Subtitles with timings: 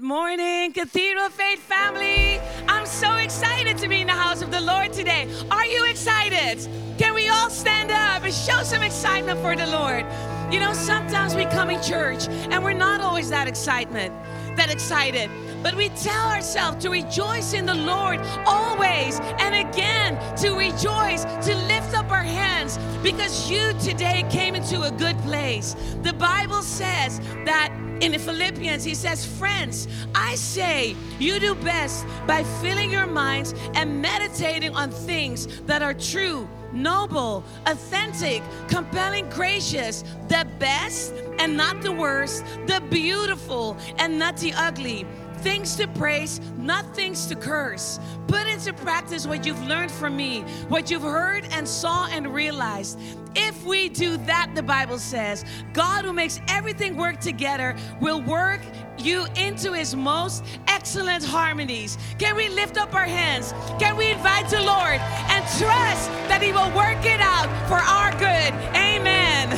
[0.00, 2.40] Good morning, Cathedral Faith family.
[2.66, 5.28] I'm so excited to be in the house of the Lord today.
[5.50, 6.66] Are you excited?
[6.96, 10.06] Can we all stand up and show some excitement for the Lord?
[10.50, 14.14] You know, sometimes we come in church and we're not always that excitement,
[14.56, 15.28] that excited.
[15.62, 21.54] But we tell ourselves to rejoice in the Lord always and again to rejoice, to
[21.66, 25.76] lift up our hands because you today came into a good place.
[26.00, 27.70] The Bible says that
[28.00, 33.54] in the Philippians, he says, Friends, I say you do best by filling your minds
[33.74, 41.82] and meditating on things that are true, noble, authentic, compelling, gracious, the best and not
[41.82, 45.06] the worst, the beautiful and not the ugly
[45.40, 47.98] things to praise, not things to curse.
[48.26, 52.98] Put into practice what you've learned from me, what you've heard and saw and realized.
[53.34, 58.60] If we do that, the Bible says, God who makes everything work together will work
[58.98, 61.96] you into his most excellent harmonies.
[62.18, 63.54] Can we lift up our hands?
[63.78, 65.00] Can we invite the Lord
[65.30, 68.52] and trust that he will work it out for our good?
[68.76, 69.48] Amen.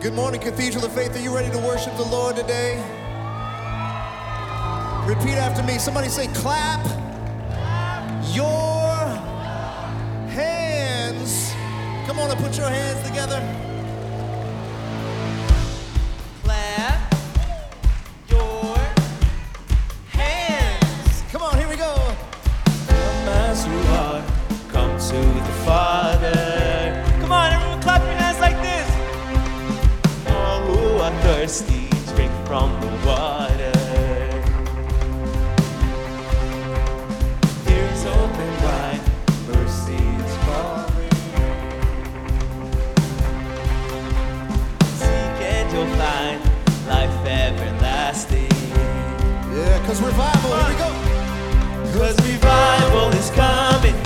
[0.00, 1.16] Good morning, Cathedral of Faith.
[1.16, 3.03] Are you ready to worship the Lord today?
[5.06, 5.78] Repeat after me.
[5.78, 6.82] Somebody say, clap
[8.32, 8.96] your
[10.32, 11.52] hands.
[12.06, 13.38] Come on and put your hands together.
[16.42, 17.14] Clap
[18.30, 18.76] your
[20.08, 21.22] hands.
[21.30, 21.94] Come on, here we go.
[22.64, 24.24] Come as you are,
[24.72, 27.04] come to the Father.
[27.20, 28.88] Come on, everyone, clap your hands like this.
[30.34, 33.53] All who are thirsty, drink from the water.
[49.84, 50.56] Because revival.
[50.56, 51.98] Here we go.
[51.98, 54.03] Cause revival is coming.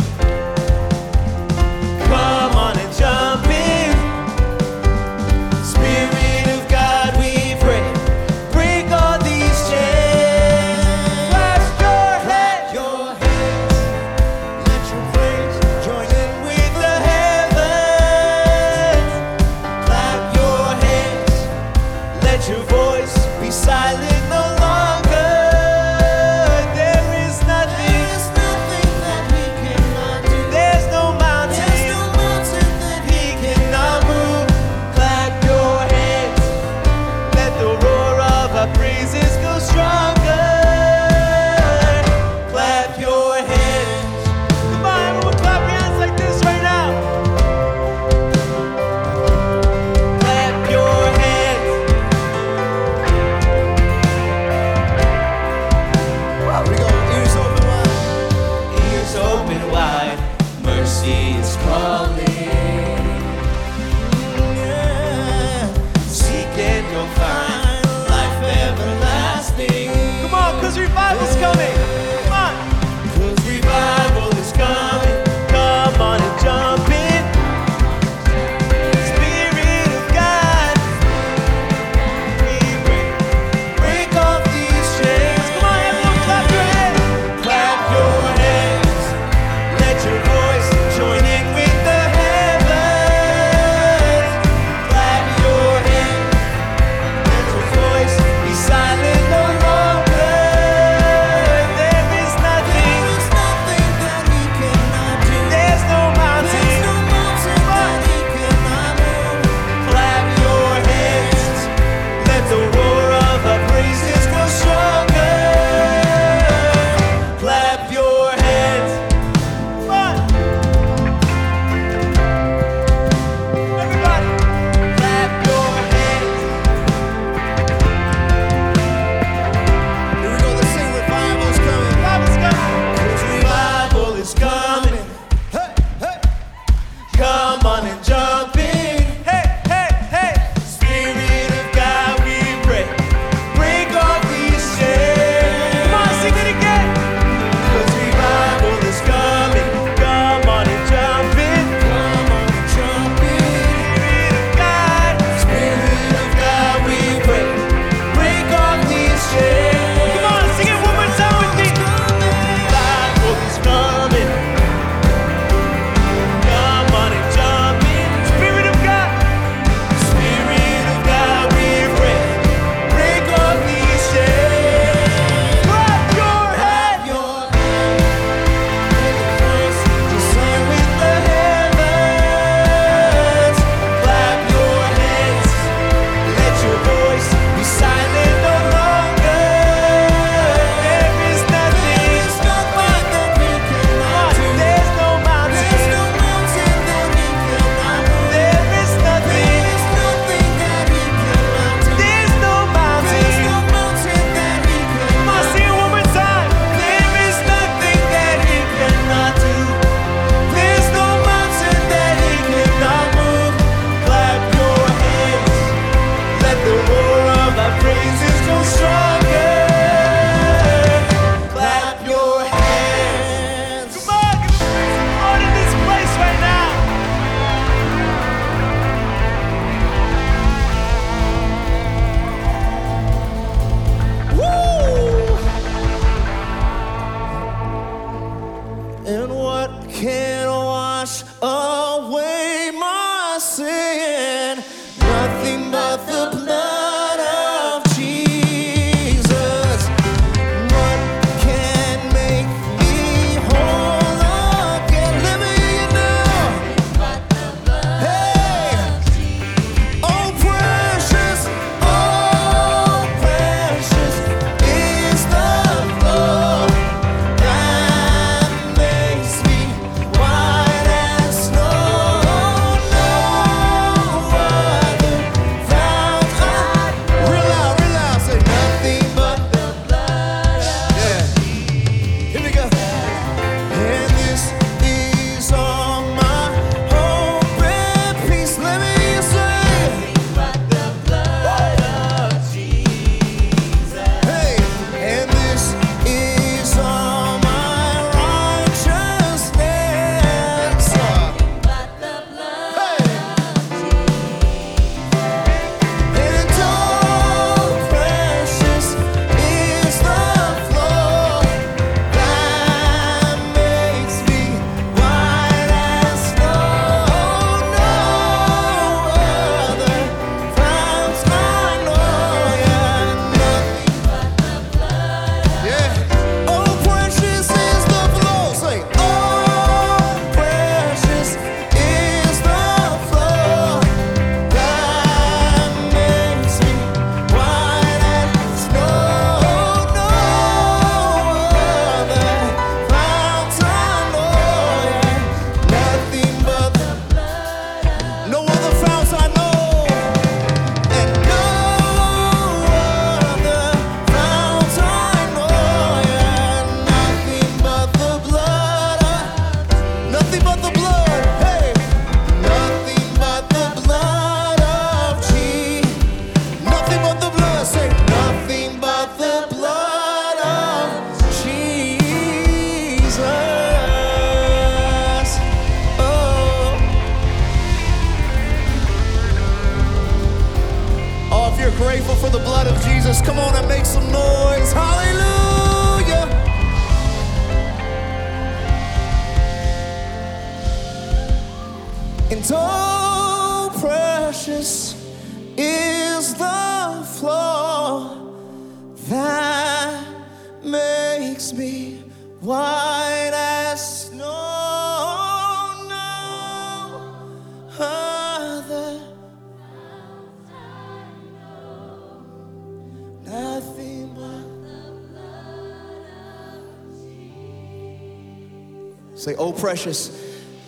[419.19, 420.11] Say, oh, precious.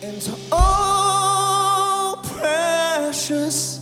[0.03, 3.80] And oh, precious.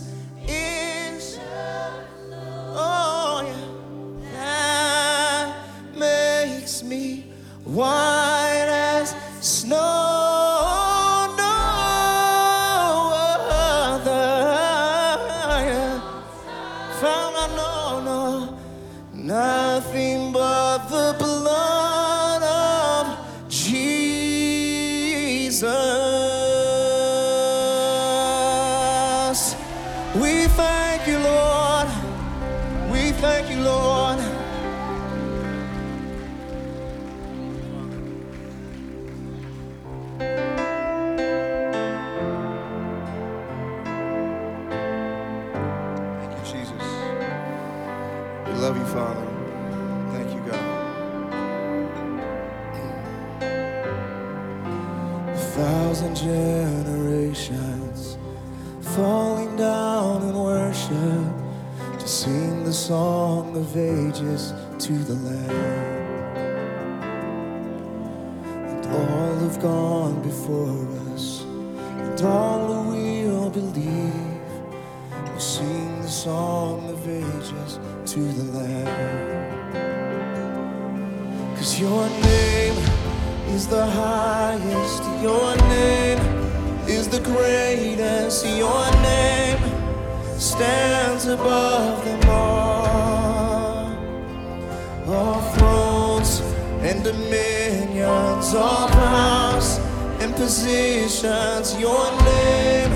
[98.52, 99.78] All powers
[100.18, 102.92] and positions, your name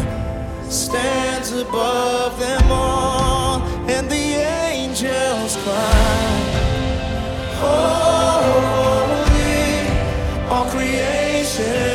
[0.68, 6.34] stands above them all, and the angels cry.
[7.62, 8.68] Holy,
[10.50, 11.93] all creation.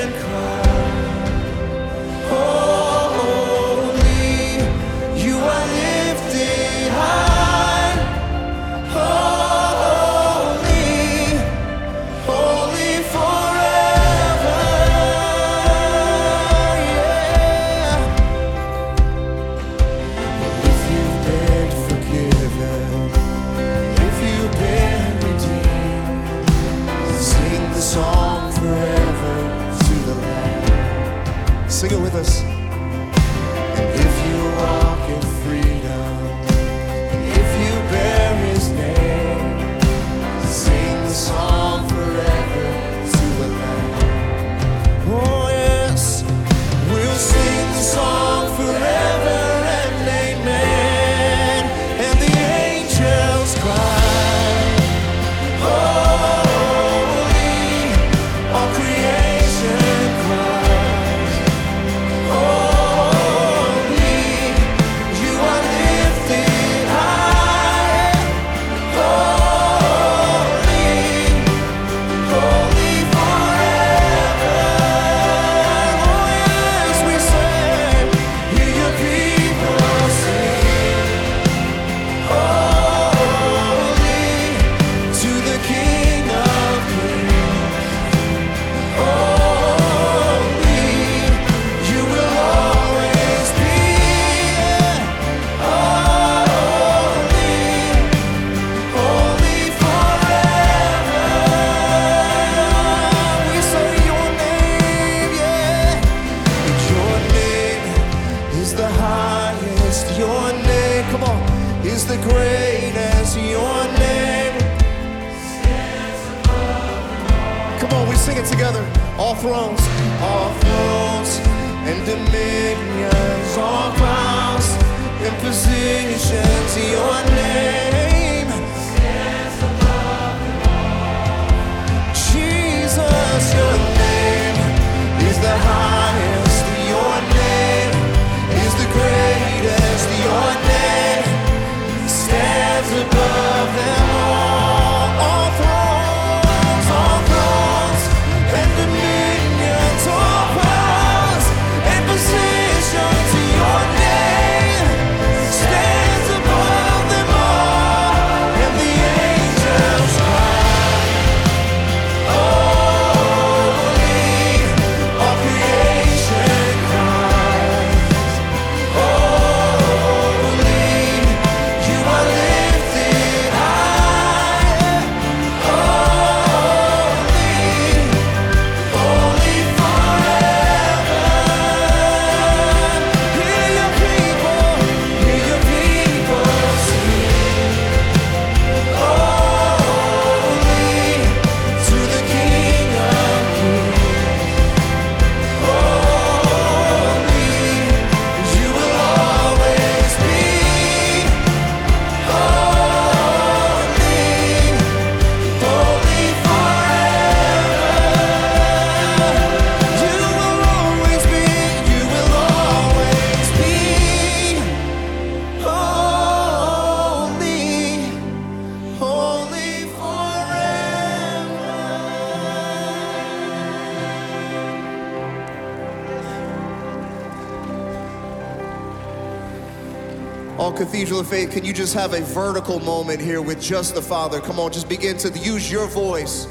[231.29, 234.41] Faith, can you just have a vertical moment here with just the Father?
[234.41, 236.47] Come on, just begin to use your voice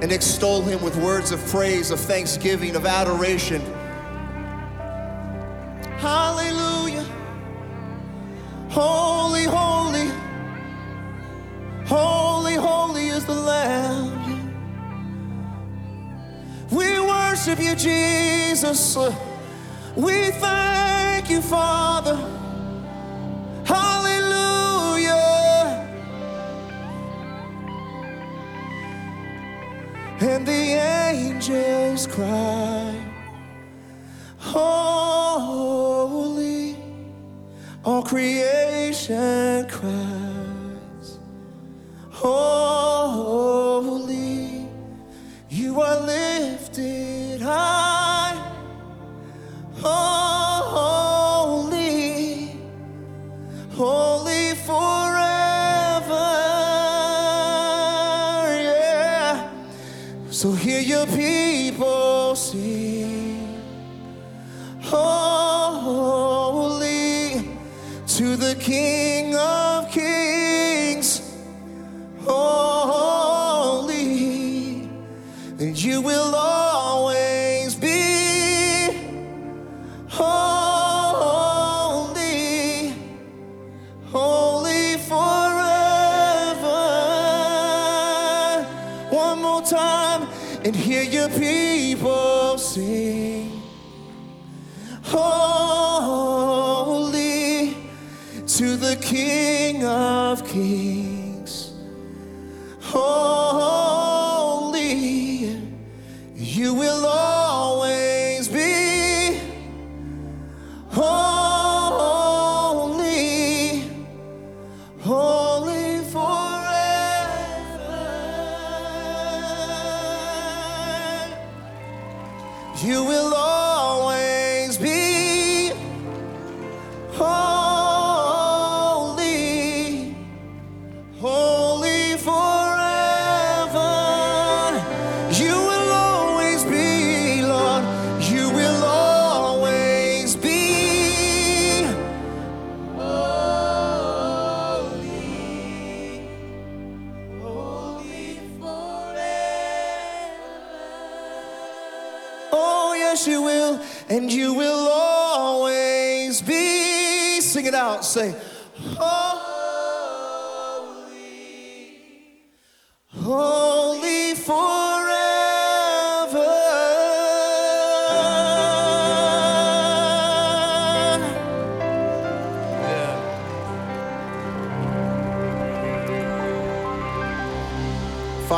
[0.00, 3.60] and extol Him with words of praise, of thanksgiving, of adoration.
[5.98, 7.04] Hallelujah.
[8.70, 10.10] Holy, holy,
[11.84, 14.50] holy, holy is the Lamb.
[16.70, 18.96] We worship you, Jesus.
[19.94, 21.85] We thank you, Father.
[60.86, 61.55] Your people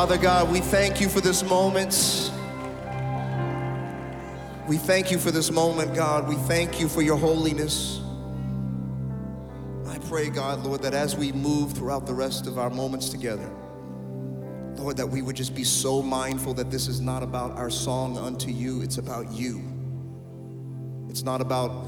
[0.09, 2.33] Father God, we thank you for this moment.
[4.67, 6.27] We thank you for this moment, God.
[6.27, 8.01] We thank you for your holiness.
[9.87, 13.51] I pray, God, Lord, that as we move throughout the rest of our moments together,
[14.77, 18.17] Lord, that we would just be so mindful that this is not about our song
[18.17, 19.63] unto you, it's about you.
[21.11, 21.87] It's not about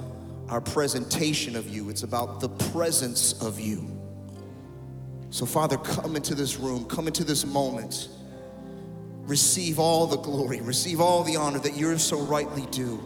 [0.50, 3.99] our presentation of you, it's about the presence of you.
[5.30, 8.08] So, Father, come into this room, come into this moment.
[9.22, 13.00] Receive all the glory, receive all the honor that you're so rightly due.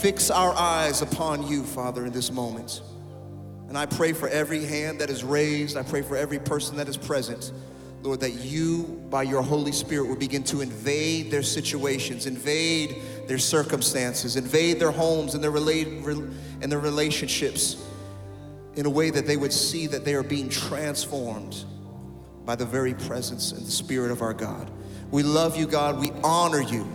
[0.00, 2.82] Fix our eyes upon you, Father, in this moment.
[3.68, 6.88] And I pray for every hand that is raised, I pray for every person that
[6.88, 7.52] is present,
[8.02, 12.96] Lord, that you, by your Holy Spirit, will begin to invade their situations, invade
[13.28, 16.28] their circumstances, invade their homes and their, rela- rel-
[16.62, 17.76] and their relationships
[18.76, 21.64] in a way that they would see that they are being transformed
[22.44, 24.70] by the very presence and the Spirit of our God.
[25.10, 25.98] We love you, God.
[25.98, 26.86] We honor you.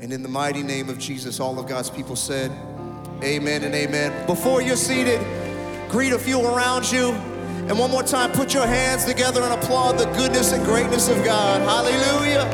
[0.00, 2.50] And in the mighty name of Jesus, all of God's people said,
[3.22, 4.26] Amen and amen.
[4.26, 5.20] Before you're seated,
[5.88, 7.12] greet a few around you.
[7.68, 11.24] And one more time, put your hands together and applaud the goodness and greatness of
[11.24, 11.62] God.
[11.62, 12.44] Hallelujah.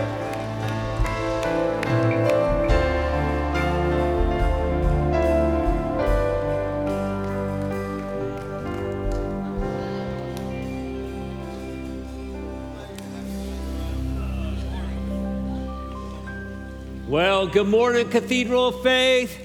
[17.42, 19.36] Well, good morning, Cathedral of Faith.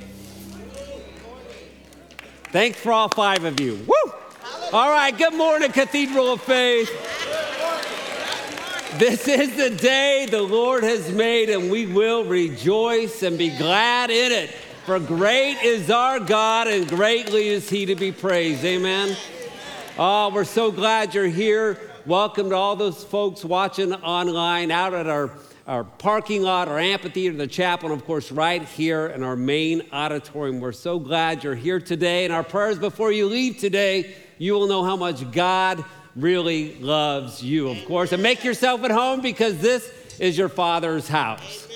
[2.52, 3.74] Thanks for all five of you.
[3.88, 4.14] Woo!
[4.72, 6.92] All right, good morning, Cathedral of Faith.
[9.00, 14.12] This is the day the Lord has made, and we will rejoice and be glad
[14.12, 14.52] in it.
[14.86, 18.64] For great is our God and greatly is he to be praised.
[18.64, 19.18] Amen.
[19.98, 21.80] Oh, we're so glad you're here.
[22.06, 25.32] Welcome to all those folks watching online out at our,
[25.68, 29.84] our parking lot, our amphitheater, the chapel, and of course, right here in our main
[29.92, 30.62] auditorium.
[30.62, 32.24] We're so glad you're here today.
[32.24, 35.84] And our prayers before you leave today, you will know how much God
[36.16, 38.14] really loves you, of course.
[38.14, 41.68] And make yourself at home because this is your Father's house.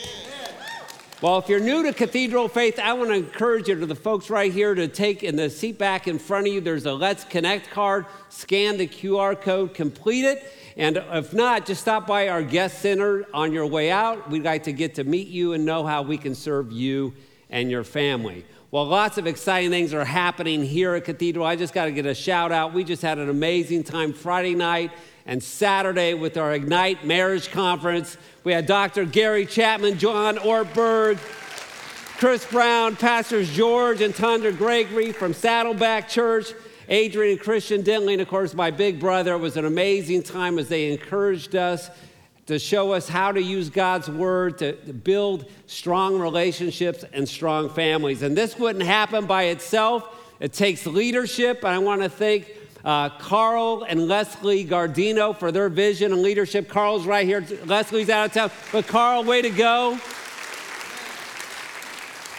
[1.21, 4.31] Well, if you're new to Cathedral Faith, I want to encourage you to the folks
[4.31, 6.61] right here to take in the seat back in front of you.
[6.61, 8.07] There's a Let's Connect card.
[8.29, 10.51] Scan the QR code, complete it.
[10.77, 14.31] And if not, just stop by our guest center on your way out.
[14.31, 17.13] We'd like to get to meet you and know how we can serve you
[17.51, 18.43] and your family.
[18.71, 21.45] Well, lots of exciting things are happening here at Cathedral.
[21.45, 22.73] I just got to get a shout out.
[22.73, 24.89] We just had an amazing time Friday night
[25.25, 28.17] and Saturday with our Ignite Marriage Conference.
[28.43, 29.05] We had Dr.
[29.05, 31.17] Gary Chapman, John Ortberg,
[32.17, 36.53] Chris Brown, Pastors George and Tundra Gregory from Saddleback Church,
[36.87, 39.33] Adrian and Khristian Dentley, and of course, my big brother.
[39.33, 41.89] It was an amazing time as they encouraged us
[42.47, 48.23] to show us how to use God's word to build strong relationships and strong families.
[48.23, 50.17] And this wouldn't happen by itself.
[50.39, 51.59] It takes leadership.
[51.63, 56.67] And I want to thank uh, Carl and Leslie Gardino for their vision and leadership.
[56.67, 57.45] Carl's right here.
[57.65, 58.51] Leslie's out of town.
[58.71, 59.99] But Carl, way to go.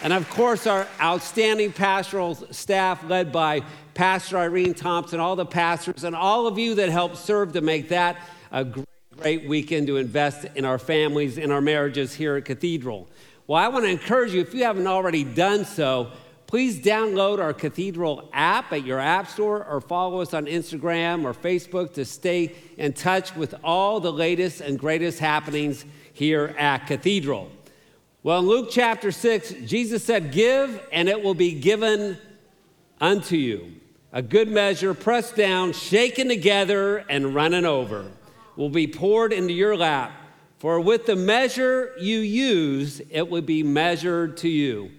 [0.03, 3.63] And of course, our outstanding pastoral staff led by
[3.95, 7.91] Pastor Irene Thompson, all the pastors, and all of you that helped serve to make
[7.91, 8.17] that
[8.51, 13.09] a great, great weekend to invest in our families, in our marriages here at Cathedral.
[13.47, 16.11] Well, I want to encourage you, if you haven't already done so,
[16.53, 21.33] Please download our Cathedral app at your app store or follow us on Instagram or
[21.33, 27.51] Facebook to stay in touch with all the latest and greatest happenings here at Cathedral.
[28.23, 32.19] Well, in Luke chapter 6, Jesus said, Give and it will be given
[33.01, 33.73] unto you.
[34.13, 38.11] A good measure, pressed down, shaken together, and running over,
[38.57, 40.13] will be poured into your lap.
[40.59, 44.91] For with the measure you use, it will be measured to you.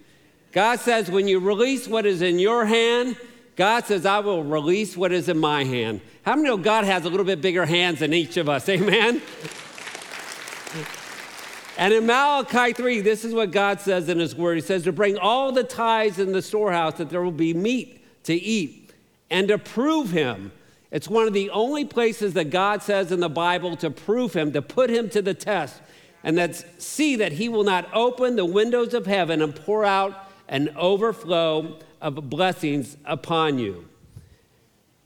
[0.53, 3.17] God says, when you release what is in your hand,
[3.55, 5.99] God says, I will release what is in my hand.
[6.21, 8.69] How many know God has a little bit bigger hands than each of us?
[8.69, 9.21] Amen?
[11.77, 14.91] and in Malachi 3, this is what God says in His Word He says, to
[14.91, 18.93] bring all the tithes in the storehouse that there will be meat to eat
[19.31, 20.51] and to prove Him.
[20.91, 24.51] It's one of the only places that God says in the Bible to prove Him,
[24.51, 25.81] to put Him to the test,
[26.23, 30.29] and that see that He will not open the windows of heaven and pour out
[30.53, 33.89] an overflow of blessings upon you.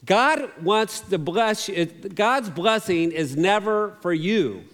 [0.06, 1.86] God wants to bless you.
[1.86, 4.66] God's blessing is never for you.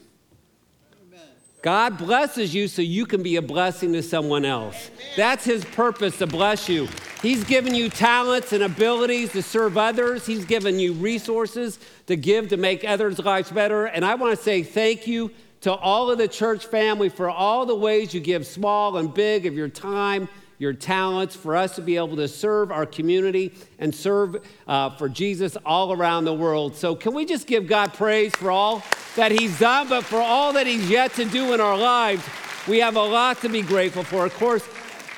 [1.62, 4.90] God blesses you so you can be a blessing to someone else.
[5.16, 6.90] That's His purpose to bless you.
[7.22, 12.50] He's given you talents and abilities to serve others, He's given you resources to give
[12.50, 13.86] to make others' lives better.
[13.86, 15.32] And I want to say thank you
[15.62, 19.46] to all of the church family for all the ways you give small and big
[19.46, 23.94] of your time your talents, for us to be able to serve our community and
[23.94, 24.38] serve
[24.68, 26.76] uh, for Jesus all around the world.
[26.76, 28.84] So, can we just give God praise for all
[29.16, 32.24] that He's done, but for all that He's yet to do in our lives?
[32.68, 34.26] We have a lot to be grateful for.
[34.26, 34.68] Of course,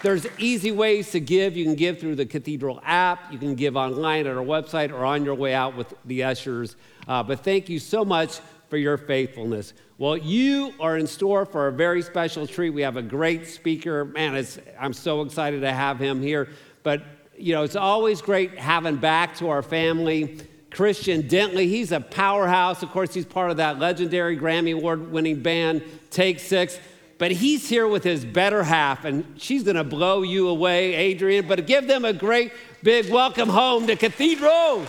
[0.01, 1.55] there's easy ways to give.
[1.57, 5.05] You can give through the Cathedral app, you can give online at our website, or
[5.05, 6.75] on your way out with the ushers.
[7.07, 9.73] Uh, but thank you so much for your faithfulness.
[9.97, 12.71] Well, you are in store for a very special treat.
[12.71, 14.05] We have a great speaker.
[14.05, 14.45] Man,
[14.79, 16.49] I'm so excited to have him here.
[16.83, 17.03] But,
[17.37, 20.39] you know, it's always great having back to our family
[20.75, 21.67] Khristian Dentley.
[21.67, 22.83] He's a powerhouse.
[22.83, 26.77] Of course, he's part of that legendary Grammy Award winning band, Take Six.
[27.17, 31.47] But he's here with his better half, and she's going to blow you away, Adrian.
[31.47, 32.51] But give them a great
[32.83, 34.85] big welcome home to Cathedral.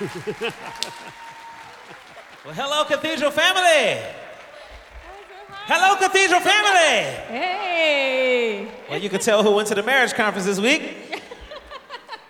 [2.48, 4.00] Well, hello, Cathedral family.
[5.66, 7.04] Hello, Cathedral family.
[7.28, 8.68] Hey.
[8.88, 11.20] Well, you can tell who went to the marriage conference this week.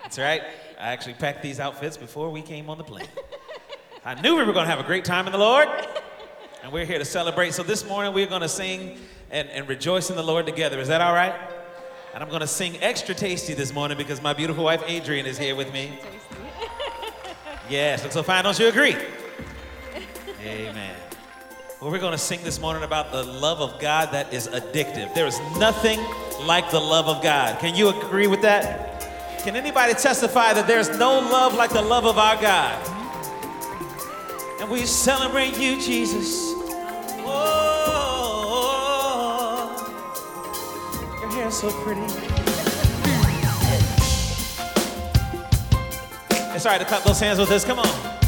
[0.01, 0.41] That's right.
[0.77, 3.07] I actually packed these outfits before we came on the plane.
[4.03, 5.69] I knew we were going to have a great time in the Lord,
[6.63, 7.53] and we're here to celebrate.
[7.53, 8.97] So this morning we're going to sing
[9.31, 10.81] and, and rejoice in the Lord together.
[10.81, 11.33] Is that all right?
[12.13, 15.37] And I'm going to sing extra tasty this morning because my beautiful wife Adrian is
[15.37, 15.97] here with me.
[17.69, 18.43] Yes, looks so fine.
[18.43, 18.95] Don't you agree?
[20.41, 20.95] Amen.
[21.81, 25.13] Well, we're going to sing this morning about the love of God that is addictive.
[25.13, 25.99] There is nothing
[26.45, 27.59] like the love of God.
[27.59, 29.41] Can you agree with that?
[29.43, 32.77] Can anybody testify that there's no love like the love of our God?
[34.61, 36.53] And we celebrate you, Jesus.
[37.25, 37.75] Oh,
[41.19, 42.01] your hair's so pretty.
[46.55, 47.65] It's all right to clap those hands with us.
[47.65, 48.18] Come on.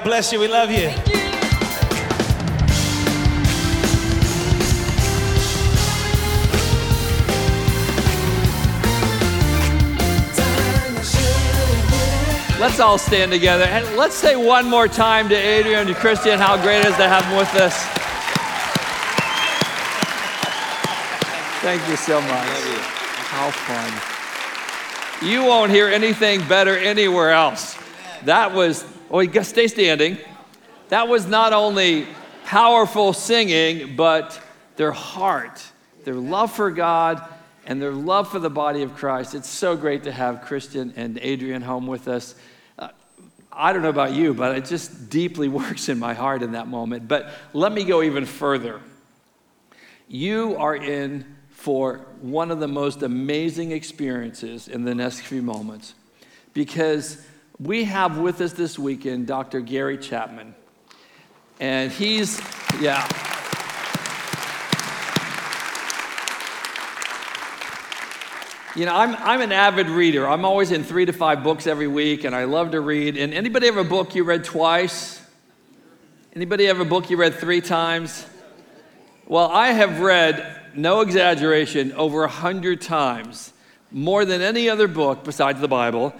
[0.00, 0.38] God bless you.
[0.38, 0.78] We love you.
[0.78, 0.90] you.
[12.60, 16.38] Let's all stand together and let's say one more time to Adrian and to Khristian
[16.38, 17.89] how great it is to have them with us.
[21.60, 22.30] Thank you so much.
[22.30, 22.78] You.
[23.28, 25.28] How fun.
[25.28, 27.76] You won't hear anything better anywhere else.
[28.24, 30.16] That was, oh, you stay standing.
[30.88, 32.06] That was not only
[32.46, 34.40] powerful singing, but
[34.76, 35.62] their heart,
[36.04, 37.22] their love for God,
[37.66, 39.34] and their love for the body of Christ.
[39.34, 42.36] It's so great to have Khristian and Adrian home with us.
[42.78, 42.88] Uh,
[43.52, 46.68] I don't know about you, but it just deeply works in my heart in that
[46.68, 47.06] moment.
[47.06, 48.80] But let me go even further.
[50.08, 55.92] You are in for one of the most amazing experiences in the next few moments
[56.54, 57.22] because
[57.58, 59.60] we have with us this weekend Dr.
[59.60, 60.54] Gary Chapman.
[61.60, 62.40] And he's,
[62.80, 63.06] yeah.
[68.74, 70.26] You know, I'm, I'm an avid reader.
[70.26, 73.18] I'm always in three to five books every week, and I love to read.
[73.18, 75.20] And anybody have a book you read twice?
[76.34, 78.24] Anybody have a book you read three times?
[79.26, 83.52] Well, I have read, no exaggeration, over a hundred times,
[83.90, 86.14] more than any other book besides the Bible,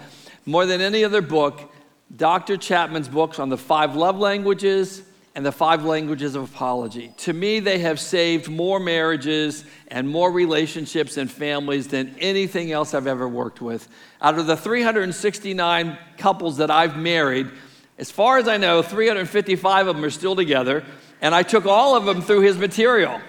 [0.45, 1.71] more than any other book,
[2.15, 2.57] Dr.
[2.57, 7.13] Chapman's books on the five love languages, and the five languages of apology.
[7.19, 12.93] To me, they have saved more marriages and more relationships and families than anything else
[12.93, 13.87] I've ever worked with.
[14.21, 17.49] Out of the 369 couples that I've married,
[17.97, 20.83] as far as I know, 355 of them are still together,
[21.21, 23.21] and I took all of them through his material.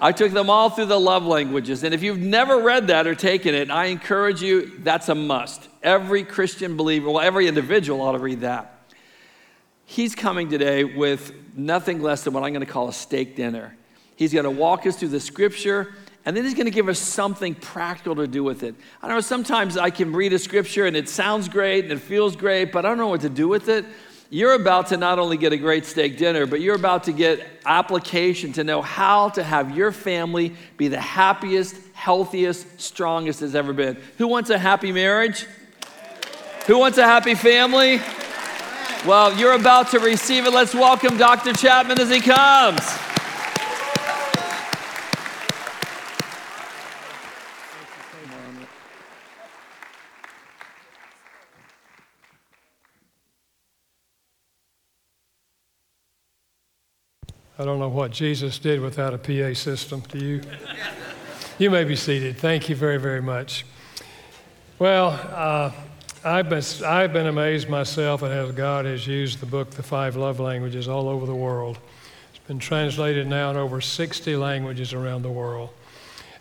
[0.00, 1.82] I took them all through the love languages.
[1.82, 5.68] And if you've never read that or taken it, I encourage you, that's a must.
[5.82, 8.72] Every Christian believer, well, every individual ought to read that.
[9.86, 13.76] He's coming today with nothing less than what I'm going to call a steak dinner.
[14.16, 15.94] He's going to walk us through the scripture,
[16.26, 18.74] and then he's going to give us something practical to do with it.
[19.00, 22.34] I know sometimes I can read a scripture and it sounds great and it feels
[22.34, 23.84] great, but I don't know what to do with it.
[24.28, 27.46] You're about to not only get a great steak dinner, but you're about to get
[27.64, 33.72] application to know how to have your family be the happiest, healthiest, strongest it's ever
[33.72, 33.96] been.
[34.18, 35.46] Who wants a happy marriage?
[36.66, 38.00] Who wants a happy family?
[39.06, 40.52] Well, you're about to receive it.
[40.52, 41.52] Let's welcome Dr.
[41.52, 42.80] Chapman as he comes.
[57.58, 60.02] I don't know what Jesus did without a PA system.
[60.08, 60.42] Do you?
[61.58, 62.36] you may be seated.
[62.36, 63.64] Thank you very, very much.
[64.78, 65.72] Well, uh,
[66.22, 70.16] I've been, I've been amazed myself at how God has used the book, The Five
[70.16, 71.78] Love Languages, all over the world.
[72.28, 75.70] It's been translated now in over 60 languages around the world.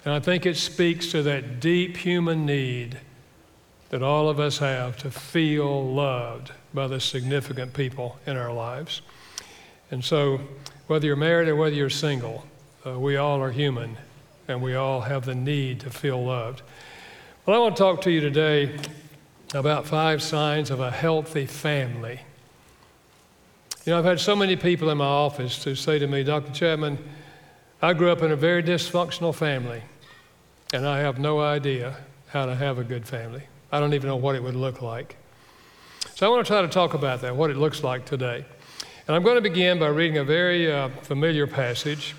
[0.04, 2.97] And I think it speaks to that deep human need
[3.89, 9.01] that all of us have to feel loved by the significant people in our lives.
[9.91, 10.41] And so,
[10.88, 12.45] whether you're married or whether you're single,
[12.86, 13.98] uh, we all are human
[14.48, 16.62] and we all have the need to feel loved.
[17.45, 18.78] Well, I want to talk to you today
[19.54, 22.19] about five signs of a healthy family.
[23.86, 26.52] You know, I've had so many people in my office to say to me, Dr.
[26.52, 26.98] Chapman,
[27.82, 29.84] I grew up in a very dysfunctional family,
[30.74, 33.43] and I have no idea how to have a good family.
[33.71, 35.17] I don't even know what it would look like.
[36.15, 38.45] So I want to try to talk about that, what it looks like today.
[39.07, 42.15] And I'm going to begin by reading a very uh, familiar passage.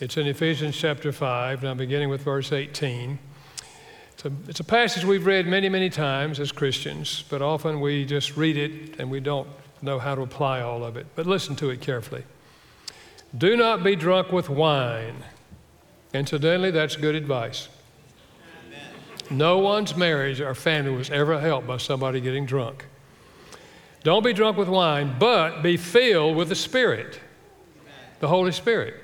[0.00, 3.20] It's in Ephesians chapter 5, and I'm beginning with verse 18.
[4.14, 8.04] It's a, it's a passage we've read many, many times as Christians, but often we
[8.04, 9.48] just read it and we don't
[9.80, 11.06] know how to apply all of it.
[11.14, 12.24] But listen to it carefully.
[13.38, 15.22] Do not be drunk with wine.
[16.12, 17.68] Incidentally, that's good advice.
[19.30, 22.86] No one's marriage or family was ever helped by somebody getting drunk.
[24.04, 27.18] Don't be drunk with wine, but be filled with the Spirit,
[28.20, 28.94] the Holy Spirit.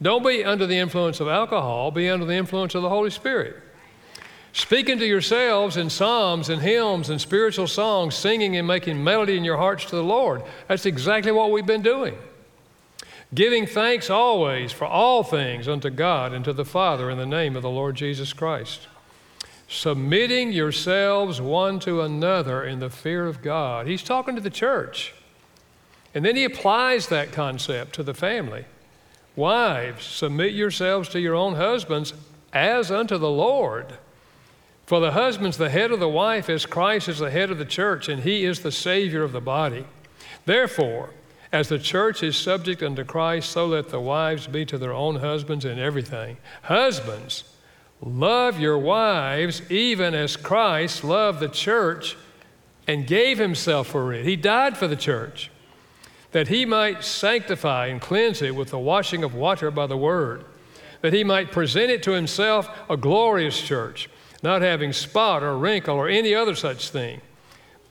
[0.00, 3.56] Don't be under the influence of alcohol, be under the influence of the Holy Spirit.
[4.52, 9.44] Speaking to yourselves in psalms and hymns and spiritual songs, singing and making melody in
[9.44, 10.42] your hearts to the Lord.
[10.68, 12.16] That's exactly what we've been doing.
[13.34, 17.56] Giving thanks always for all things unto God and to the Father in the name
[17.56, 18.86] of the Lord Jesus Christ.
[19.68, 23.86] Submitting yourselves one to another in the fear of God.
[23.86, 25.12] He's talking to the church.
[26.14, 28.64] And then he applies that concept to the family.
[29.34, 32.14] Wives, submit yourselves to your own husbands
[32.52, 33.98] as unto the Lord.
[34.86, 37.64] For the husband's the head of the wife, as Christ is the head of the
[37.64, 39.84] church, and he is the Savior of the body.
[40.46, 41.10] Therefore,
[41.52, 45.16] as the church is subject unto Christ, so let the wives be to their own
[45.16, 46.36] husbands in everything.
[46.62, 47.44] Husbands,
[48.00, 52.16] love your wives even as Christ loved the church
[52.86, 54.24] and gave himself for it.
[54.24, 55.50] He died for the church,
[56.32, 60.44] that he might sanctify and cleanse it with the washing of water by the word,
[61.00, 64.08] that he might present it to himself a glorious church
[64.42, 67.20] not having spot or wrinkle or any other such thing,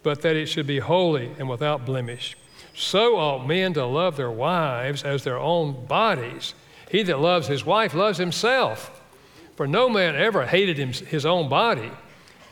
[0.04, 2.38] but that it should be holy and without blemish.
[2.74, 6.54] So ought men to love their wives as their own bodies.
[6.90, 8.95] He that loves his wife loves himself.
[9.56, 11.92] For no man ever hated his own body,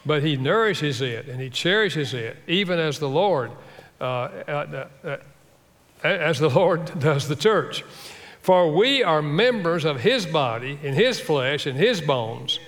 [0.06, 3.52] but he nourishes it and he cherishes it, even as the Lord,
[4.00, 5.18] uh, uh, uh,
[6.04, 7.84] as the Lord does the church.
[8.42, 12.60] For we are members of his body, in his flesh, and his bones.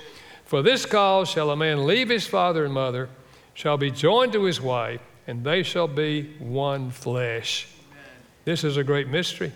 [0.46, 3.10] For this cause shall a man leave his father and mother,
[3.54, 7.68] shall be joined to his wife, and they shall be one flesh.
[8.46, 9.52] This is a great mystery,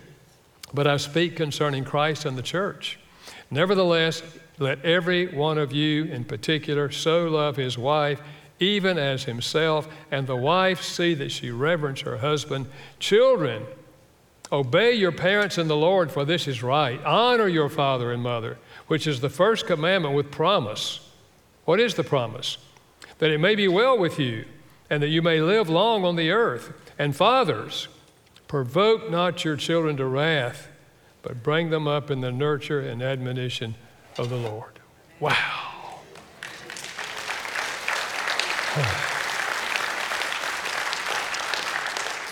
[0.74, 2.98] but I speak concerning Christ and the church.
[3.50, 4.22] Nevertheless,
[4.60, 8.20] let every one of you in particular so love his wife,
[8.60, 12.66] even as himself, and the wife see that she reverence her husband.
[12.98, 13.64] Children,
[14.52, 17.02] obey your parents in the Lord, for this is right.
[17.04, 21.08] Honor your father and mother, which is the first commandment with promise.
[21.64, 22.58] What is the promise?
[23.18, 24.44] That it may be well with you
[24.90, 26.72] and that you may live long on the earth.
[26.98, 27.88] And fathers,
[28.46, 30.68] provoke not your children to wrath,
[31.22, 33.74] but bring them up in the nurture and admonition
[34.18, 34.78] of the Lord.
[35.20, 35.70] Wow.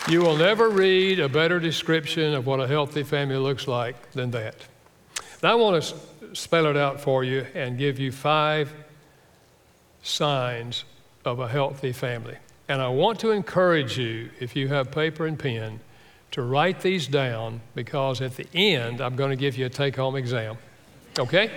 [0.09, 4.31] You will never read a better description of what a healthy family looks like than
[4.31, 4.55] that.
[5.43, 8.73] Now, I want to spell it out for you and give you five
[10.03, 10.85] signs
[11.27, 12.39] of a healthy family.
[12.69, 15.81] And I want to encourage you, if you have paper and pen,
[16.31, 19.97] to write these down because at the end, I'm going to give you a take
[19.97, 20.57] home exam.
[21.19, 21.51] Okay?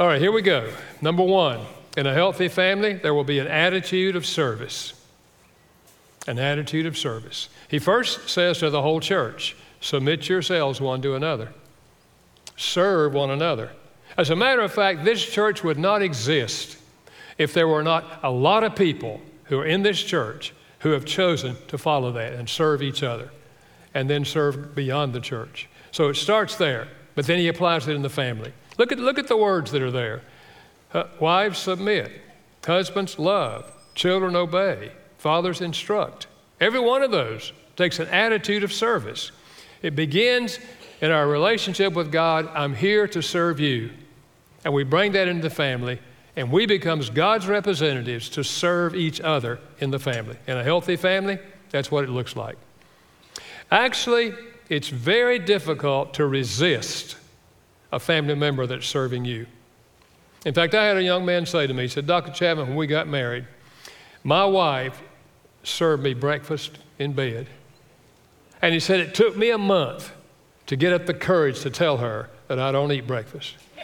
[0.00, 0.72] All right, here we go.
[1.00, 1.60] Number one
[1.96, 4.94] in a healthy family, there will be an attitude of service.
[6.26, 7.48] An attitude of service.
[7.68, 11.52] He first says to the whole church, Submit yourselves one to another,
[12.56, 13.72] serve one another.
[14.16, 16.78] As a matter of fact, this church would not exist
[17.36, 21.04] if there were not a lot of people who are in this church who have
[21.04, 23.30] chosen to follow that and serve each other
[23.94, 25.68] and then serve beyond the church.
[25.90, 28.52] So it starts there, but then he applies it in the family.
[28.78, 30.22] Look at, look at the words that are there.
[30.92, 32.10] Uh, wives submit,
[32.64, 36.26] husbands love, children obey, fathers instruct.
[36.60, 39.32] Every one of those takes an attitude of service.
[39.82, 40.58] It begins
[41.00, 43.90] in our relationship with God I'm here to serve you.
[44.64, 45.98] And we bring that into the family
[46.36, 50.36] and we becomes God's representatives to serve each other in the family.
[50.46, 51.38] In a healthy family,
[51.70, 52.56] that's what it looks like.
[53.70, 54.34] Actually,
[54.68, 57.16] it's very difficult to resist
[57.92, 59.46] a family member that's serving you.
[60.44, 62.32] In fact, I had a young man say to me, he said, Dr.
[62.32, 63.46] Chapman, when we got married,
[64.24, 65.00] my wife
[65.62, 67.46] served me breakfast in bed.
[68.60, 70.12] And he said, it took me a month
[70.66, 73.56] to get up the courage to tell her that I don't eat breakfast.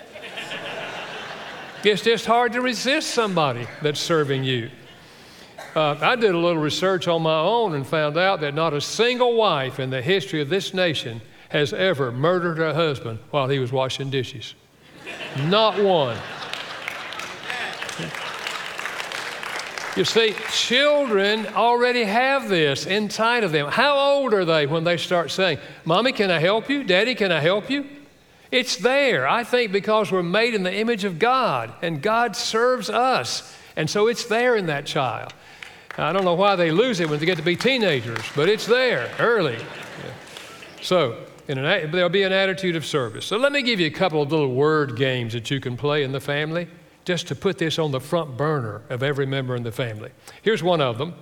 [1.85, 4.68] It's just hard to resist somebody that's serving you.
[5.75, 8.81] Uh, I did a little research on my own and found out that not a
[8.81, 13.59] single wife in the history of this nation has ever murdered her husband while he
[13.59, 14.55] was washing dishes.
[15.47, 16.16] Not one.
[19.97, 23.69] You see, children already have this inside of them.
[23.69, 26.85] How old are they when they start saying, Mommy, can I help you?
[26.85, 27.85] Daddy, can I help you?
[28.51, 32.89] It's there, I think, because we're made in the image of God and God serves
[32.89, 33.55] us.
[33.77, 35.35] And so it's there in that child.
[35.99, 38.66] I don't know why they lose it when they get to be teenagers, but it's
[38.66, 39.55] there early.
[39.55, 40.12] Yeah.
[40.80, 41.18] So
[41.49, 43.26] an, there'll be an attitude of service.
[43.26, 46.05] So let me give you a couple of little word games that you can play
[46.05, 46.68] in the family
[47.05, 50.11] just to put this on the front burner of every member in the family.
[50.42, 51.14] Here's one of them.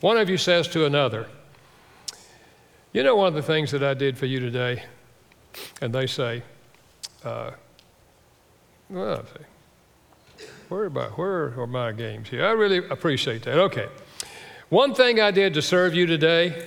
[0.00, 1.28] One of you says to another,
[2.92, 4.82] You know, one of the things that I did for you today?
[5.80, 6.42] And they say,
[7.24, 7.52] uh,
[8.90, 9.24] well,
[10.68, 12.44] where, about, where are my games here?
[12.44, 13.58] I really appreciate that.
[13.58, 13.88] Okay.
[14.72, 16.66] One thing I did to serve you today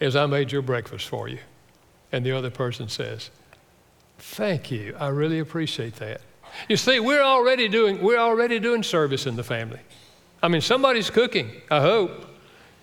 [0.00, 1.40] is I made your breakfast for you.
[2.10, 3.28] And the other person says,
[4.18, 4.96] Thank you.
[4.98, 6.22] I really appreciate that.
[6.66, 9.80] You see, we're already doing, we're already doing service in the family.
[10.42, 12.24] I mean, somebody's cooking, I hope,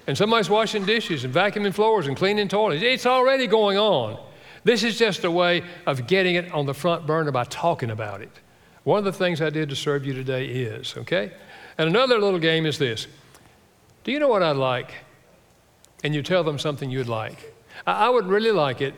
[0.05, 2.83] and somebody's washing dishes and vacuuming floors and cleaning toilets.
[2.83, 4.19] It's already going on.
[4.63, 8.21] This is just a way of getting it on the front burner by talking about
[8.21, 8.31] it.
[8.83, 11.31] One of the things I did to serve you today is, okay?
[11.79, 13.07] And another little game is this
[14.05, 14.93] Do you know what I'd like?
[16.03, 17.53] And you tell them something you'd like.
[17.87, 18.93] I, I would really like it.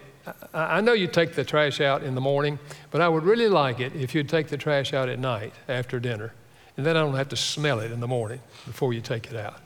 [0.54, 2.60] I, I know you take the trash out in the morning,
[2.92, 6.00] but I would really like it if you'd take the trash out at night after
[6.02, 6.34] dinner.
[6.76, 9.38] And then I don't have to smell it in the morning before you take it
[9.38, 9.62] out.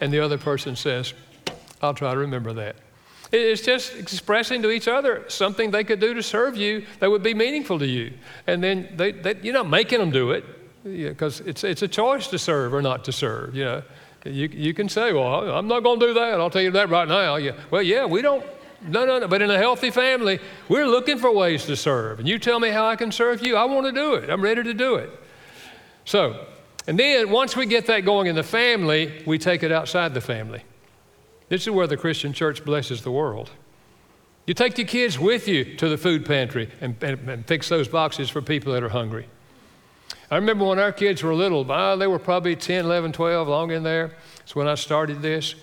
[0.00, 1.14] And the other person says,
[1.82, 2.76] I'll try to remember that.
[3.32, 7.24] It's just expressing to each other something they could do to serve you that would
[7.24, 8.12] be meaningful to you.
[8.46, 10.44] And then they, they, you're not making them do it
[10.84, 13.56] because it's, it's a choice to serve or not to serve.
[13.56, 13.82] You know,
[14.26, 16.40] you, you can say, well, I'm not going to do that.
[16.40, 17.38] I'll tell you that right now.
[17.70, 18.44] Well, yeah, we don't.
[18.86, 19.28] No, no, no.
[19.28, 22.18] But in a healthy family, we're looking for ways to serve.
[22.18, 23.56] And you tell me how I can serve you.
[23.56, 24.28] I want to do it.
[24.28, 25.10] I'm ready to do it.
[26.04, 26.46] So,
[26.86, 30.20] and then once we get that going in the family, we take it outside the
[30.20, 30.62] family.
[31.48, 33.50] This is where the Christian church blesses the world.
[34.46, 37.88] You take your kids with you to the food pantry and, and, and fix those
[37.88, 39.26] boxes for people that are hungry.
[40.30, 43.70] I remember when our kids were little, uh, they were probably 10, 11, 12, long
[43.70, 44.12] in there.
[44.38, 45.54] That's when I started this.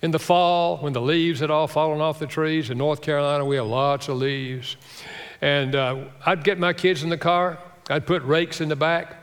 [0.00, 3.44] In the fall, when the leaves had all fallen off the trees, in North Carolina,
[3.44, 4.76] we have lots of leaves.
[5.40, 7.58] And uh, I'd get my kids in the car,
[7.90, 9.16] I'd put rakes in the back,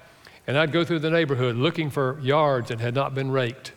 [0.47, 3.71] and I'd go through the neighborhood looking for yards that had not been raked.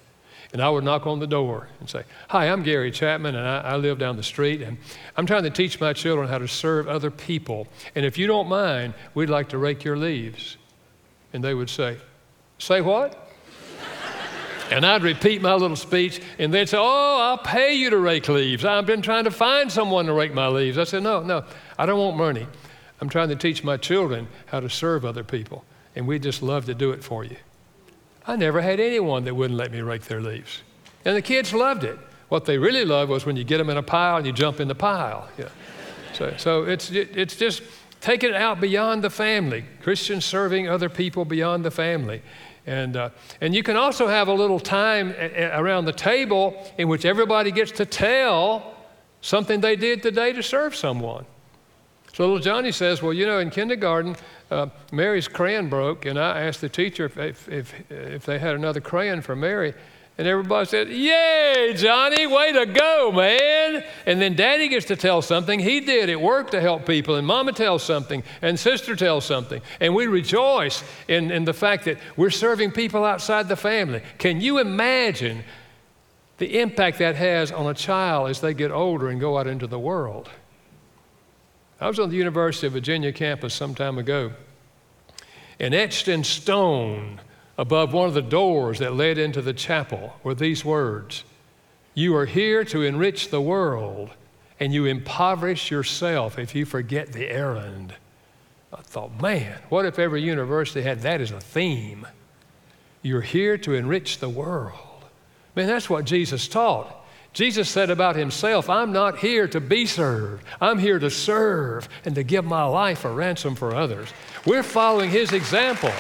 [0.53, 3.61] And I would knock on the door and say, Hi, I'm Gary Chapman, and I,
[3.61, 4.79] I, live down the street, and
[5.17, 7.69] I'm trying to teach my children how to serve other people.
[7.95, 10.57] And if you don't mind, we'd like to rake your leaves.
[11.37, 11.99] And they would say,
[12.59, 13.17] Say what?
[14.73, 18.29] and I'd repeat my little speech, and they'd say, Oh, I'll pay you to rake
[18.29, 18.65] leaves.
[18.65, 20.79] I've been trying to find someone to rake my leaves.
[20.79, 21.45] I said, No, no,
[21.79, 22.49] I don't want money.
[23.01, 25.65] I'm trying to teach my children how to serve other people
[25.97, 27.37] and we'd just love to do it for you.
[28.27, 30.63] I never had anyone that wouldn't let me rake their leaves.
[31.05, 31.99] And the kids loved it.
[32.29, 34.61] What they really loved was when you get them in a pile and you jump
[34.61, 35.29] in the pile.
[35.39, 35.49] Yeah.
[36.13, 37.63] So, so it's, it, it's just
[38.07, 42.23] taking it out beyond the family, Christians serving other people beyond the family.
[42.65, 46.55] And, uh, and you can also have a little time a- a- around the table
[46.79, 48.77] in which everybody gets to tell
[49.23, 51.27] something they did today to serve someone.
[52.13, 54.15] So little Johnny says, Well, you know, in kindergarten,
[54.53, 58.55] uh, Mary's crayon broke, and I asked the teacher if, if, if, if they had
[58.55, 59.75] another crayon for Mary.
[60.19, 63.85] And everybody said, Yay, Johnny, way to go, man.
[64.07, 67.27] And then daddy gets to tell something he did at work to help people, and
[67.27, 69.61] mama tells something, and sister tells something.
[69.79, 74.03] And we rejoice in, in the fact that we're serving people outside the family.
[74.17, 75.45] Can you imagine
[76.39, 79.67] the impact that has on a child as they get older and go out into
[79.67, 80.31] the world?
[81.79, 84.33] I was on the University of Virginia campus some time ago,
[85.61, 87.21] and etched in stone
[87.59, 91.25] above one of the doors that led into the chapel were these words
[91.95, 94.11] You are here to enrich the world,
[94.61, 97.95] and you impoverish yourself if you forget the errand.
[98.73, 102.07] I thought, man, what if every university had that as a theme?
[103.03, 105.05] You're here to enrich the world.
[105.55, 106.95] Man, that's what Jesus taught.
[107.33, 110.43] Jesus said about himself, I'm not here to be served.
[110.61, 114.09] I'm here to serve and to give my life a ransom for others.
[114.47, 115.93] We're following his example.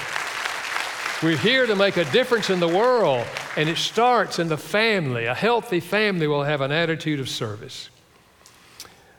[1.22, 5.24] We're here to make a difference in the world, and it starts in the family.
[5.24, 7.88] A healthy family will have an attitude of service.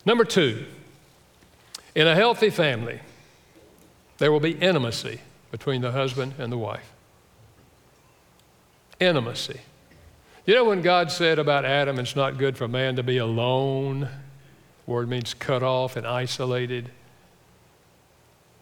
[0.05, 0.65] Number two,
[1.95, 2.99] in a healthy family,
[4.19, 6.87] there will be intimacy between the husband and the wife.
[8.99, 9.61] Intimacy.
[10.45, 14.01] You know when God said about Adam, it's not good for man to be alone?
[14.01, 16.91] The word means cut off and isolated.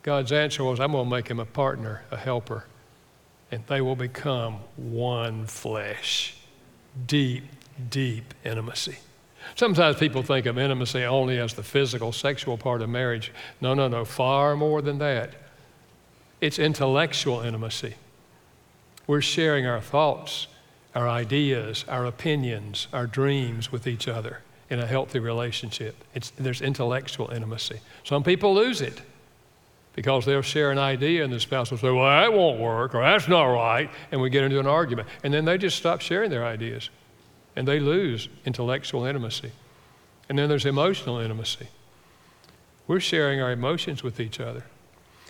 [0.04, 2.64] God's answer was, I'm going to make him a partner, a helper,
[3.52, 6.36] and they will become one flesh.
[7.06, 7.44] Deep,
[7.90, 8.98] deep intimacy.
[9.56, 13.32] Sometimes people think of intimacy only as the physical, sexual part of marriage.
[13.62, 15.34] No, no, no, far more than that.
[16.42, 17.96] It's intellectual intimacy.
[19.08, 20.48] We're sharing our thoughts
[20.96, 24.40] our ideas, our opinions, our dreams with each other
[24.70, 25.96] in a healthy relationship.
[26.16, 27.82] It's, there's intellectual intimacy.
[28.06, 29.02] Some people lose it
[29.96, 33.02] because they'll share an idea and the spouse will say, Well, that won't work, or
[33.02, 35.08] that's not right, and we get into an argument.
[35.24, 36.90] And then they just stop sharing their ideas
[37.56, 39.52] and they lose intellectual intimacy.
[40.28, 41.68] And then there's emotional intimacy.
[42.88, 44.66] We're sharing our emotions with each other.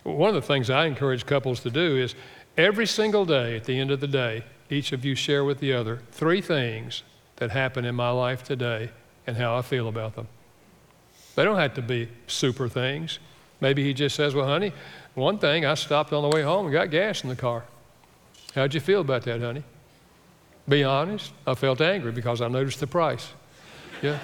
[0.03, 2.15] One of the things I encourage couples to do is
[2.57, 5.73] every single day, at the end of the day, each of you share with the
[5.73, 7.03] other three things
[7.35, 8.89] that happen in my life today
[9.27, 10.27] and how I feel about them.
[11.35, 13.19] They don't have to be super things.
[13.61, 14.73] Maybe he just says, Well, honey,
[15.13, 17.63] one thing, I stopped on the way home and got gas in the car.
[18.53, 19.63] How'd you feel about that, honey?
[20.67, 23.29] Be honest, I felt angry because I noticed the price.
[24.01, 24.19] Yeah.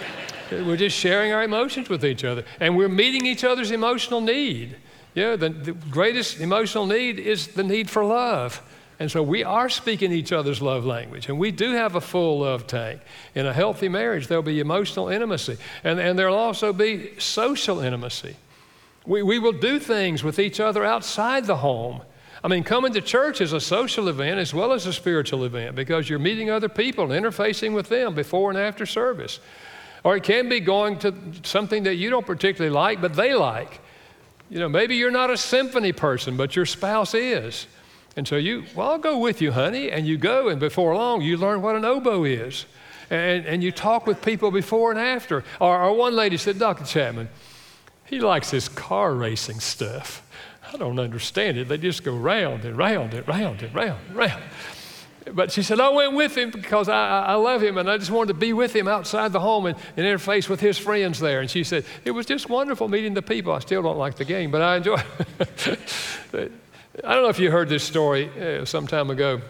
[0.50, 4.76] we're just sharing our emotions with each other and we're meeting each other's emotional need.
[5.14, 8.62] Yeah, the, the greatest emotional need is the need for love.
[9.00, 12.40] And so we are speaking each other's love language, and we do have a full
[12.40, 13.00] love tank.
[13.34, 18.36] In a healthy marriage, there'll be emotional intimacy, and, and there'll also be social intimacy.
[19.06, 22.02] We, we will do things with each other outside the home.
[22.42, 25.76] I mean, coming to church is a social event as well as a spiritual event
[25.76, 29.40] because you're meeting other people and interfacing with them before and after service.
[30.04, 33.80] Or it can be going to something that you don't particularly like, but they like.
[34.48, 37.66] You know, maybe you're not a symphony person, but your spouse is.
[38.16, 39.90] And so you, well, I'll go with you, honey.
[39.90, 42.64] And you go, and before long, you learn what an oboe is.
[43.10, 45.44] And, and you talk with people before and after.
[45.60, 46.84] Or, or one lady said, Dr.
[46.84, 47.28] Chapman,
[48.10, 50.26] he likes this car racing stuff.
[50.72, 51.68] I don't understand it.
[51.68, 54.42] They just go round and round and round and round and round.
[55.32, 58.10] But she said, I went with him because I, I love him and I just
[58.10, 61.40] wanted to be with him outside the home and, and interface with his friends there.
[61.40, 63.52] And she said, It was just wonderful meeting the people.
[63.52, 64.96] I still don't like the game, but I enjoy
[65.38, 66.52] it.
[67.04, 69.40] I don't know if you heard this story uh, some time ago.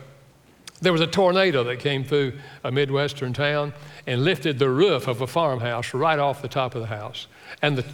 [0.80, 2.32] There was a tornado that came through
[2.64, 3.74] a Midwestern town
[4.06, 7.26] and lifted the roof of a farmhouse right off the top of the house.
[7.60, 7.84] And the,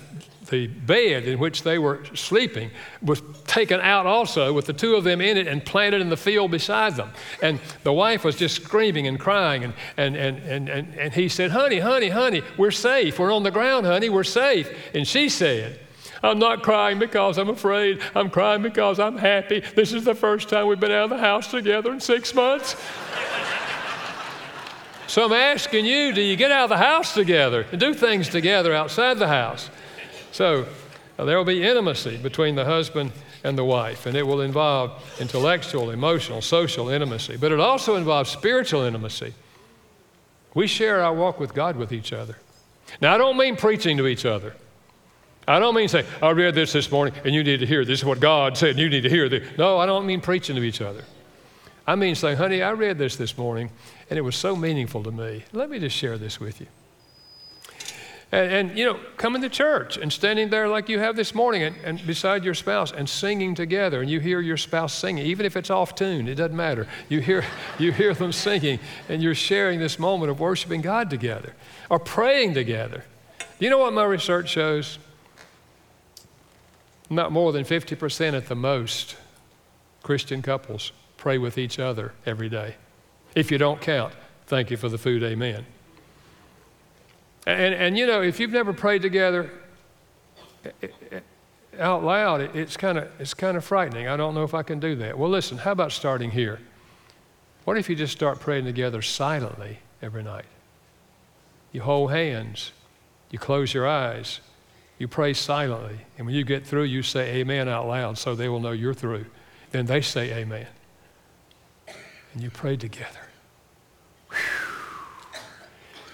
[0.50, 2.70] the bed in which they were sleeping
[3.02, 6.16] was taken out also with the two of them in it and planted in the
[6.16, 7.10] field beside them.
[7.42, 9.64] And the wife was just screaming and crying.
[9.64, 13.18] And, and, and, and, and, and he said, Honey, honey, honey, we're safe.
[13.18, 14.70] We're on the ground, honey, we're safe.
[14.94, 15.80] And she said,
[16.26, 18.00] I'm not crying because I'm afraid.
[18.14, 19.60] I'm crying because I'm happy.
[19.74, 22.76] This is the first time we've been out of the house together in six months.
[25.06, 28.28] so I'm asking you do you get out of the house together and do things
[28.28, 29.70] together outside the house?
[30.32, 30.66] So
[31.18, 33.12] uh, there will be intimacy between the husband
[33.44, 38.28] and the wife, and it will involve intellectual, emotional, social intimacy, but it also involves
[38.30, 39.32] spiritual intimacy.
[40.54, 42.36] We share our walk with God with each other.
[43.00, 44.56] Now, I don't mean preaching to each other.
[45.48, 48.00] I don't mean say, I read this this morning and you need to hear this
[48.00, 49.46] is what God said and you need to hear this.
[49.56, 51.04] No, I don't mean preaching to each other.
[51.86, 53.70] I mean saying, honey, I read this this morning
[54.10, 55.44] and it was so meaningful to me.
[55.52, 56.66] Let me just share this with you.
[58.32, 61.62] And, and, you know, coming to church and standing there like you have this morning
[61.62, 65.46] and, and, beside your spouse and singing together, and you hear your spouse singing, even
[65.46, 66.88] if it's off tune, it doesn't matter.
[67.08, 67.44] You hear,
[67.78, 71.54] you hear them singing, and you're sharing this moment of worshiping God together
[71.88, 73.04] or praying together.
[73.60, 74.98] You know what my research shows?
[77.08, 79.16] Not more than 50% at the most,
[80.02, 82.76] Christian couples pray with each other every day.
[83.34, 84.12] If you don't count,
[84.46, 85.66] thank you for the food, amen.
[87.46, 89.50] And, and you know, if you've never prayed together
[90.64, 91.20] eh, eh,
[91.78, 94.08] out loud, it's kind of it's kind of frightening.
[94.08, 95.18] I don't know if I can do that.
[95.18, 96.60] Well, listen, how about starting here?
[97.64, 100.46] What if you just start praying together silently every night?
[101.72, 102.72] You hold hands,
[103.30, 104.40] you close your eyes,
[104.98, 105.98] you pray silently.
[106.16, 108.94] And when you get through, you say amen out loud so they will know you're
[108.94, 109.26] through.
[109.70, 110.66] Then they say amen.
[112.32, 113.20] And you pray together.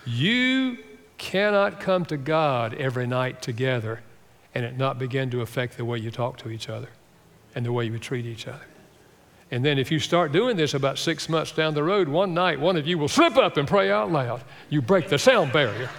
[0.05, 0.79] You
[1.17, 4.01] cannot come to God every night together
[4.55, 6.89] and it not begin to affect the way you talk to each other
[7.55, 8.67] and the way you treat each other.
[9.51, 12.59] And then if you start doing this about six months down the road, one night
[12.59, 14.43] one of you will slip up and pray out loud.
[14.71, 15.91] You break the sound barrier.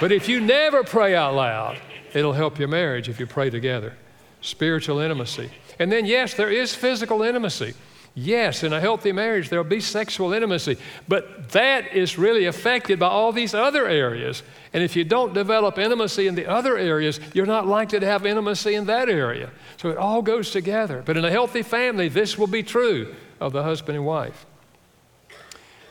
[0.00, 1.78] But if you never pray out loud,
[2.14, 3.94] it'll help your marriage if you pray together.
[4.40, 5.50] Spiritual intimacy.
[5.78, 7.74] And then, yes, there is physical intimacy.
[8.14, 13.06] Yes, in a healthy marriage, there'll be sexual intimacy, but that is really affected by
[13.06, 14.42] all these other areas.
[14.72, 18.26] And if you don't develop intimacy in the other areas, you're not likely to have
[18.26, 19.50] intimacy in that area.
[19.76, 21.02] So it all goes together.
[21.04, 24.44] But in a healthy family, this will be true of the husband and wife.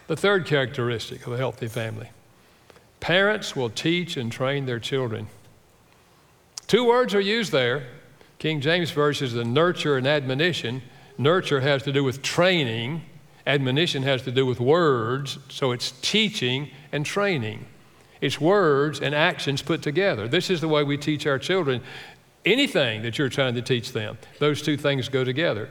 [0.07, 2.09] The third characteristic of a healthy family
[2.99, 5.27] Parents will teach and train their children.
[6.67, 7.87] Two words are used there.
[8.37, 10.81] King James Version is the nurture and admonition.
[11.17, 13.01] Nurture has to do with training,
[13.45, 17.65] admonition has to do with words, so it's teaching and training.
[18.21, 20.27] It's words and actions put together.
[20.27, 21.81] This is the way we teach our children
[22.45, 24.17] anything that you're trying to teach them.
[24.39, 25.69] Those two things go together.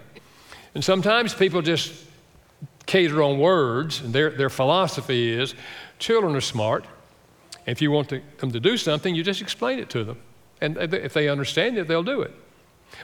[0.75, 1.95] And sometimes people just
[2.87, 5.55] cater on words, and their, their philosophy is
[5.99, 6.85] children are smart.
[7.69, 10.19] If you want to, them to do something, you just explain it to them.
[10.61, 12.35] And if they understand it, they'll do it.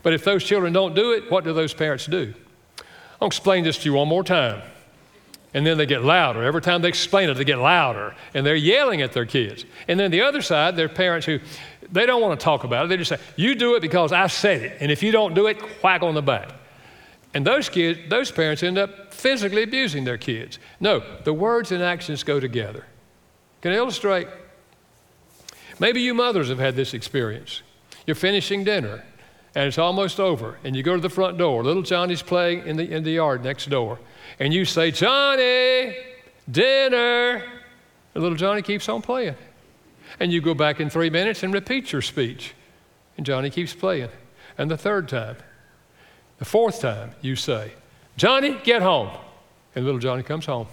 [0.02, 2.32] But if those children don't do it, what do those parents do?
[3.20, 4.62] I'll explain this to you one more time.
[5.52, 6.42] And then they get louder.
[6.42, 8.16] Every time they explain it, they get louder.
[8.32, 9.66] And they're yelling at their kids.
[9.86, 11.38] And then the other side, they're parents who,
[11.92, 12.88] they don't want to talk about it.
[12.88, 14.78] They just say, you do it because I said it.
[14.80, 16.50] And if you don't do it, whack on the back.
[17.34, 20.58] And those kids, those parents end up physically abusing their kids.
[20.80, 22.84] No, the words and actions go together.
[23.60, 24.26] Can I illustrate?
[25.78, 27.62] Maybe you mothers have had this experience.
[28.06, 29.04] You're finishing dinner
[29.54, 31.62] and it's almost over, and you go to the front door.
[31.62, 34.00] Little Johnny's playing in the, in the yard next door,
[34.40, 35.96] and you say, Johnny,
[36.50, 37.36] dinner.
[38.14, 39.36] And little Johnny keeps on playing.
[40.18, 42.54] And you go back in three minutes and repeat your speech,
[43.16, 44.10] and Johnny keeps playing.
[44.58, 45.36] And the third time,
[46.38, 47.72] the fourth time, you say,
[48.16, 49.10] Johnny, get home.
[49.76, 50.66] And little Johnny comes home.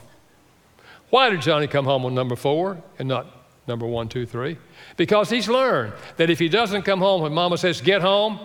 [1.11, 3.27] Why did Johnny come home on number four and not
[3.67, 4.57] Number one, two, three.
[4.97, 8.39] Because he's learned that if he doesn't come home when mama says, get home,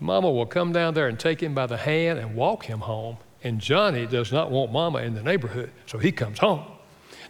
[0.00, 3.16] mama will come down there and take him by the hand and walk him home.
[3.42, 6.64] And Johnny does not want mama in the neighborhood, so he comes home.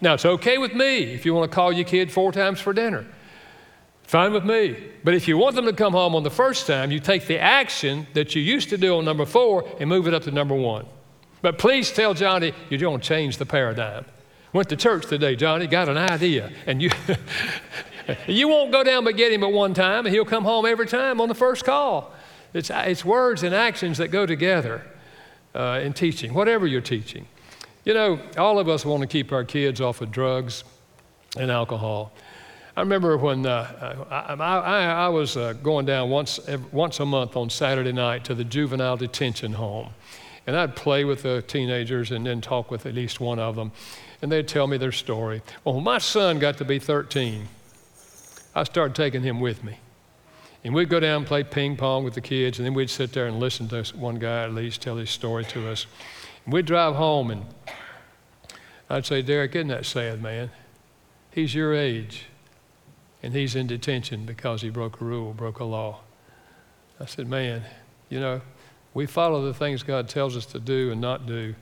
[0.00, 2.72] Now, it's okay with me if you want to call your kid four times for
[2.72, 3.06] dinner.
[4.04, 4.76] Fine with me.
[5.04, 7.38] But if you want them to come home on the first time, you take the
[7.38, 10.54] action that you used to do on number four and move it up to number
[10.54, 10.86] one.
[11.42, 14.06] But please tell Johnny you're going to change the paradigm.
[14.52, 16.50] Went to church today, Johnny, got an idea.
[16.66, 16.90] And you,
[18.26, 20.86] you won't go down but get him at one time, and he'll come home every
[20.86, 22.14] time on the first call.
[22.54, 24.86] It's, it's words and actions that go together
[25.54, 27.26] uh, in teaching, whatever you're teaching.
[27.84, 30.64] You know, all of us want to keep our kids off of drugs
[31.36, 32.12] and alcohol.
[32.76, 36.38] I remember when uh, I, I, I, was uh, going down once,
[36.70, 39.90] once a month on Saturday night to the juvenile detention home.
[40.46, 43.72] And I'd play with the teenagers and then talk with at least one of them.
[44.20, 45.42] And they'd tell me their story.
[45.64, 47.46] Well, when my son got to be 13,
[48.54, 49.78] I started taking him with me.
[50.64, 53.12] And we'd go down and play ping pong with the kids, and then we'd sit
[53.12, 55.86] there and listen to one guy at least tell his story to us.
[56.44, 57.44] And we'd drive home, and
[58.90, 60.50] I'd say, Derek, isn't that sad, man?
[61.30, 62.26] He's your age
[63.22, 66.00] and he's in detention because he broke a rule, broke a law.
[67.00, 67.62] I said, Man,
[68.08, 68.40] you know,
[68.94, 71.54] we follow the things God tells us to do and not do,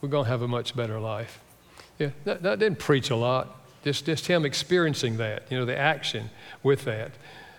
[0.00, 1.40] we're going to have a much better life.
[1.98, 3.56] Yeah, that, that didn't preach a lot.
[3.82, 6.30] Just, just him experiencing that, you know, the action
[6.62, 7.12] with that.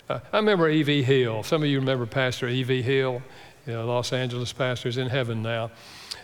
[0.08, 1.02] Uh, I remember E.V.
[1.02, 1.42] Hill.
[1.42, 2.82] Some of you remember Pastor E.V.
[2.82, 3.22] Hill,
[3.66, 5.70] you know, Los Angeles pastor, is in heaven now.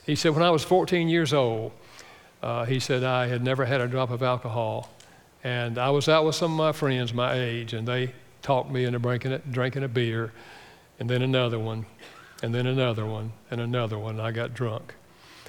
[0.05, 1.73] He said, When I was 14 years old,
[2.43, 4.91] uh, he said, I had never had a drop of alcohol.
[5.45, 8.13] And I was out with some of my friends my age, and they
[8.43, 10.33] talked me into drinking a, drinking a beer,
[10.99, 11.87] and then another one,
[12.43, 14.17] and then another one, and another one.
[14.17, 14.95] And I got drunk.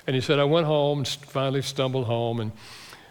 [0.07, 2.53] And he said, I went home and finally stumbled home, and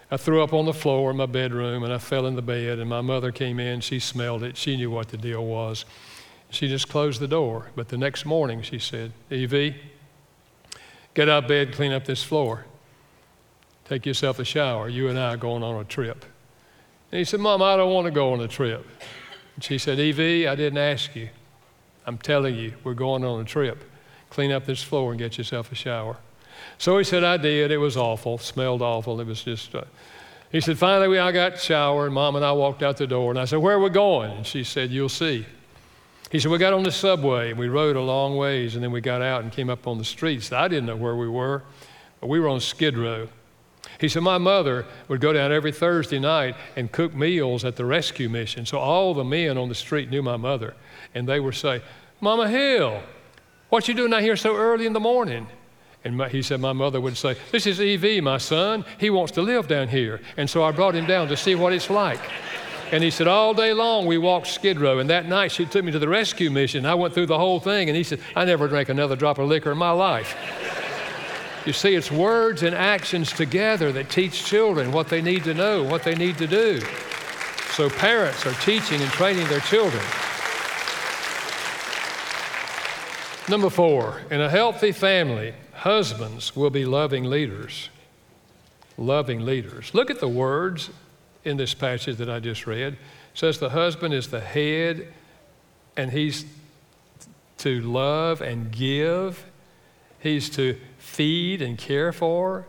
[0.09, 2.79] I threw up on the floor in my bedroom, and I fell in the bed,
[2.79, 3.81] and my mother came in.
[3.81, 4.57] She smelled it.
[4.57, 5.85] She knew what the deal was.
[6.49, 7.67] She just closed the door.
[7.75, 9.75] But the next morning, she said, Evie,
[11.13, 12.65] get out of bed, clean up this floor.
[13.85, 14.89] Take yourself a shower.
[14.89, 16.25] You and I are going on a trip.
[17.11, 18.85] And he said, Mom, I don't want to go on a trip.
[19.55, 21.29] And she said, Evie, I didn't ask you.
[22.05, 23.83] I'm telling you, we're going on a trip.
[24.29, 26.17] Clean up this floor and get yourself a shower.
[26.77, 27.71] So he said, I did.
[27.71, 29.19] It was awful, smelled awful.
[29.19, 29.73] It was just.
[29.73, 29.83] Uh,
[30.51, 33.31] he said, finally, we, I got showered, and mom and I walked out the door.
[33.31, 34.31] And I said, Where are we going?
[34.31, 35.45] And she said, You'll see.
[36.31, 38.91] He said, We got on the subway, and we rode a long ways, and then
[38.91, 40.51] we got out and came up on the streets.
[40.51, 41.63] I didn't know where we were,
[42.21, 43.27] but we were on Skid Row.
[43.99, 47.85] He said, My mother would go down every Thursday night and cook meals at the
[47.85, 48.65] rescue mission.
[48.65, 50.75] So all the men on the street knew my mother.
[51.13, 51.81] And they would say,
[52.21, 53.01] Mama Hill,
[53.69, 55.47] what you doing out here so early in the morning?
[56.03, 58.85] And my, he said, My mother would say, This is EV, my son.
[58.99, 60.21] He wants to live down here.
[60.37, 62.19] And so I brought him down to see what it's like.
[62.91, 64.99] And he said, All day long we walked Skid Row.
[64.99, 66.85] And that night she took me to the rescue mission.
[66.85, 67.89] I went through the whole thing.
[67.89, 70.35] And he said, I never drank another drop of liquor in my life.
[71.65, 75.83] You see, it's words and actions together that teach children what they need to know,
[75.83, 76.79] what they need to do.
[77.71, 80.01] So parents are teaching and training their children.
[83.49, 85.53] Number four, in a healthy family,
[85.87, 87.87] husbands will be loving leaders.
[88.97, 89.93] Loving leaders.
[89.93, 90.89] Look at the words
[91.45, 92.93] in this passage that I just read.
[92.93, 92.99] It
[93.33, 95.07] says the husband is the head
[95.95, 96.43] and he's
[97.59, 99.45] to love and give.
[100.19, 102.65] He's to feed and care for,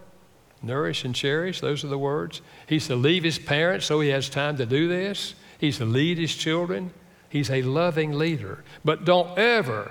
[0.63, 1.61] nourish and cherish.
[1.61, 2.41] Those are the words.
[2.69, 5.35] He's to leave his parents so he has time to do this.
[5.59, 6.93] He's to lead his children.
[7.29, 8.63] He's a loving leader.
[8.85, 9.91] But don't ever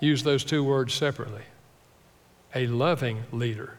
[0.00, 1.42] use those two words separately.
[2.54, 3.74] A loving leader.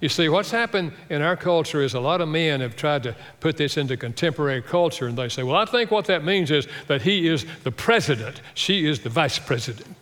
[0.00, 3.16] You see, what's happened in our culture is a lot of men have tried to
[3.40, 6.68] put this into contemporary culture, and they say, Well, I think what that means is
[6.86, 9.96] that he is the president, she is the vice president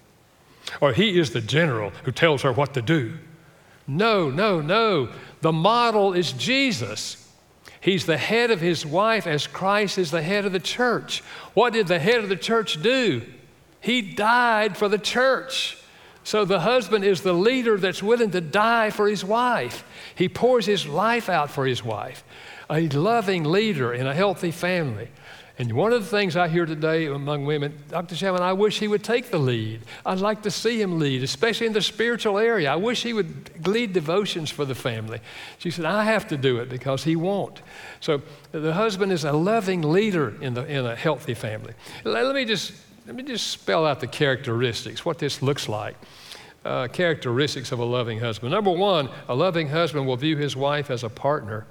[0.80, 3.14] or he is the general who tells her what to do.
[3.86, 5.10] No, no, no.
[5.40, 7.22] The model is Jesus.
[7.80, 11.20] He's the head of his wife as Christ is the head of the church.
[11.54, 13.22] What did the head of the church do?
[13.80, 15.78] He died for the church.
[16.26, 19.84] So the husband is the leader that's willing to die for his wife.
[20.16, 22.24] He pours his life out for his wife.
[22.68, 25.08] A loving leader in a healthy family.
[25.56, 28.16] And one of the things I hear today among women, Dr.
[28.16, 29.82] Chapman, I wish he would take the lead.
[30.04, 32.72] I'd like to see him lead, especially in the spiritual area.
[32.72, 35.20] I wish he would lead devotions for the family.
[35.58, 37.62] She said, I have to do it because he won't.
[38.00, 38.20] So
[38.50, 41.74] the husband is a loving leader in, the, in a healthy family.
[42.02, 42.72] Let, let me just,
[43.06, 45.96] let me just spell out the characteristics, what this looks like.
[46.64, 48.50] Uh, characteristics of a loving husband.
[48.50, 51.64] Number one, a loving husband will view his wife as a partner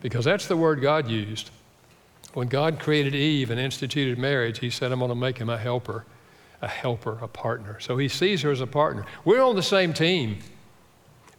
[0.00, 1.50] because that's the word God used.
[2.34, 5.58] When God created Eve and instituted marriage, He said, I'm going to make him a
[5.58, 6.04] helper,
[6.62, 7.80] a helper, a partner.
[7.80, 9.04] So He sees her as a partner.
[9.24, 10.38] We're on the same team.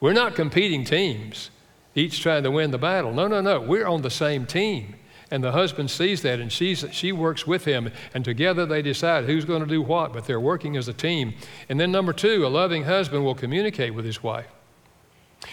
[0.02, 1.52] We're not competing teams,
[1.96, 3.14] each trying to win the battle.
[3.14, 3.62] No, no, no.
[3.62, 4.96] We're on the same team.
[5.32, 9.26] And the husband sees that, and she's, she works with him, and together they decide
[9.26, 11.34] who's going to do what, but they're working as a team.
[11.68, 14.48] And then, number two, a loving husband will communicate with his wife.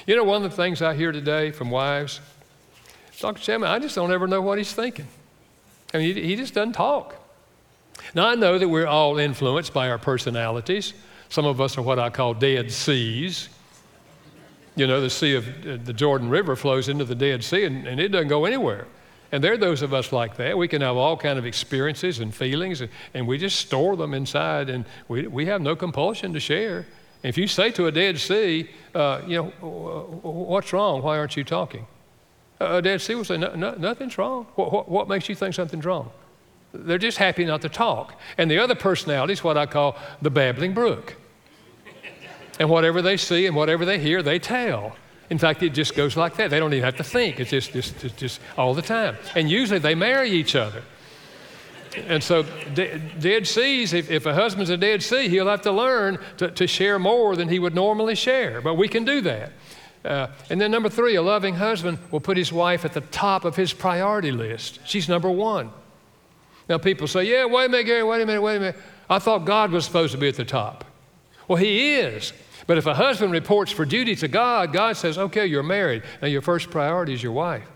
[0.07, 2.21] You know, one of the things I hear today from wives,
[3.19, 3.41] Dr.
[3.41, 5.09] Chapman, I just don't ever know what he's thinking.
[5.95, 7.17] I mean, he, he just doesn't talk.
[8.15, 10.93] Now, I know that we're all influenced by our personalities.
[11.29, 13.49] Some of us are what I call dead seas.
[14.77, 17.87] You know, the Sea of uh, the Jordan River flows into the Dead Sea and,
[17.87, 18.87] and it doesn't go anywhere.
[19.33, 20.57] And there are those of us like that.
[20.59, 24.13] We can have all kind of experiences and feelings, and, and we just store them
[24.13, 26.87] inside, and we, we have no compulsion to share.
[27.23, 29.45] If you say to a Dead Sea, uh, you know,
[30.23, 31.03] what's wrong?
[31.03, 31.87] Why aren't you talking?
[32.61, 34.47] A Dead Sea will say, no, no, nothing's wrong.
[34.55, 36.11] What, what, what makes you think something's wrong?
[36.75, 38.21] They're just happy not to talk.
[38.37, 41.17] And the other personality is what I call the babbling brook.
[42.59, 44.97] And whatever they see and whatever they hear, they tell.
[45.33, 46.51] In fact, it just goes like that.
[46.51, 47.41] They don't even have to think.
[47.41, 49.17] It's just, just, just, all the time.
[49.35, 50.83] And usually they marry each other.
[51.97, 52.43] And so,
[52.75, 56.51] de- dead seas, if, if a husband's a dead sea, he'll have to learn to,
[56.51, 58.61] to share more than he would normally share.
[58.61, 59.53] But we can do that.
[60.05, 63.47] Uh, and then, number three, a loving husband will put his wife at the top
[63.47, 64.81] of his priority list.
[64.85, 65.71] She's number one.
[66.69, 68.77] Now, people say, yeah, wait a minute, Gary, wait a minute, wait a minute.
[69.09, 70.85] I thought God was supposed to be at the top.
[71.49, 72.35] Well, He is.
[72.67, 76.03] But if a husband reports for duty to God, God says, okay, you're married.
[76.21, 77.69] Now, your first priority is your wife.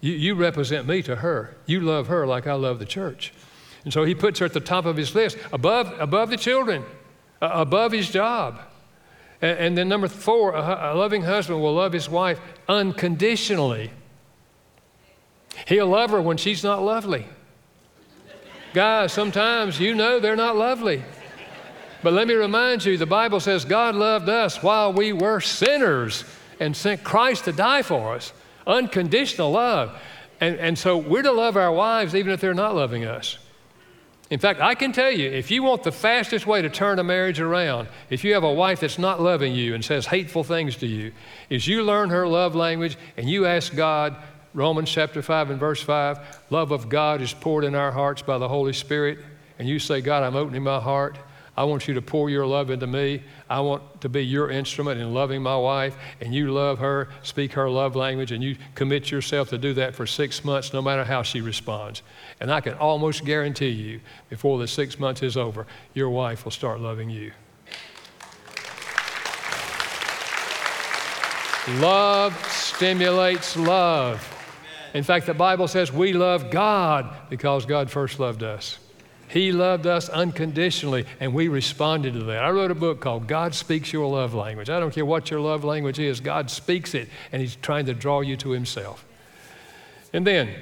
[0.00, 1.56] You, you represent me to her.
[1.66, 3.32] You love her like I love the church.
[3.84, 6.84] And so he puts her at the top of his list, above, above the children,
[7.40, 8.60] uh, above his job.
[9.40, 13.90] And, and then, number four, a, a loving husband will love his wife unconditionally.
[15.66, 17.26] He'll love her when she's not lovely.
[18.74, 21.02] Guys, sometimes you know they're not lovely.
[22.02, 26.24] But let me remind you the Bible says God loved us while we were sinners
[26.60, 28.32] and sent Christ to die for us.
[28.66, 30.00] Unconditional love.
[30.40, 33.38] And, and so we're to love our wives even if they're not loving us.
[34.30, 37.04] In fact, I can tell you, if you want the fastest way to turn a
[37.04, 40.76] marriage around, if you have a wife that's not loving you and says hateful things
[40.76, 41.12] to you,
[41.48, 44.16] is you learn her love language and you ask God,
[44.52, 48.36] Romans chapter 5 and verse 5, love of God is poured in our hearts by
[48.36, 49.18] the Holy Spirit.
[49.58, 51.16] And you say, God, I'm opening my heart
[51.58, 53.20] I want you to pour your love into me.
[53.50, 57.54] I want to be your instrument in loving my wife, and you love her, speak
[57.54, 61.02] her love language, and you commit yourself to do that for six months, no matter
[61.02, 62.02] how she responds.
[62.38, 64.00] And I can almost guarantee you,
[64.30, 67.32] before the six months is over, your wife will start loving you.
[71.80, 74.24] Love stimulates love.
[74.94, 78.78] In fact, the Bible says we love God because God first loved us.
[79.28, 82.42] He loved us unconditionally, and we responded to that.
[82.42, 84.70] I wrote a book called God Speaks Your Love Language.
[84.70, 87.94] I don't care what your love language is, God speaks it, and He's trying to
[87.94, 89.04] draw you to Himself.
[90.12, 90.54] And then,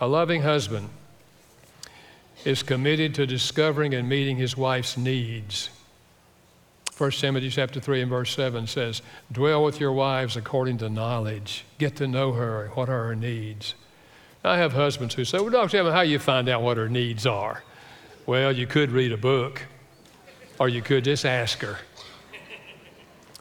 [0.00, 0.88] a loving husband
[2.44, 5.70] is committed to discovering and meeting his wife's needs.
[6.96, 11.64] 1 Timothy chapter 3 and verse 7 says, Dwell with your wives according to knowledge.
[11.78, 13.74] Get to know her what are her needs.
[14.44, 15.68] I have husbands who say, Well, Dr.
[15.68, 17.62] Chapman, how you find out what her needs are?
[18.26, 19.62] Well, you could read a book,
[20.58, 21.78] or you could just ask her,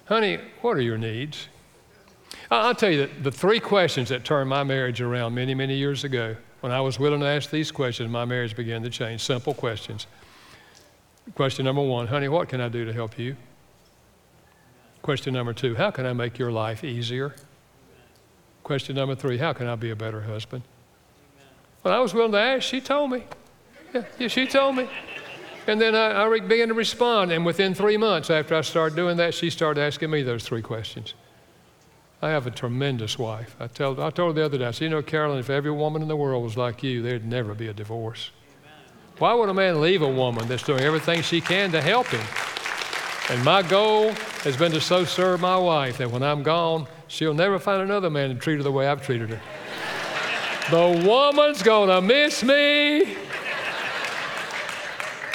[0.06, 1.48] Honey, what are your needs?
[2.50, 6.04] I'll tell you that the three questions that turned my marriage around many, many years
[6.04, 9.22] ago, when I was willing to ask these questions, my marriage began to change.
[9.22, 10.08] Simple questions.
[11.36, 13.36] Question number one Honey, what can I do to help you?
[15.04, 17.36] Question number two How can I make your life easier?
[18.64, 20.64] Question number three How can I be a better husband?
[21.84, 23.24] When I was willing to ask, she told me.
[23.94, 24.88] Yeah, yeah, she told me.
[25.68, 27.32] And then I, I began to respond.
[27.32, 30.62] And within three months after I started doing that, she started asking me those three
[30.62, 31.14] questions.
[32.22, 33.56] I have a tremendous wife.
[33.60, 35.72] I, tell, I told her the other day, I said, You know, Karolyn, if every
[35.72, 38.32] woman in the world was like you, there'd never be a divorce.
[39.20, 42.26] Why would a man leave a woman that's doing everything she can to help him?
[43.30, 44.12] And my goal
[44.44, 48.10] has been to so serve my wife that when I'm gone, she'll never find another
[48.10, 49.42] man to treat her the way I've treated her.
[50.72, 53.16] the woman's gonna miss me.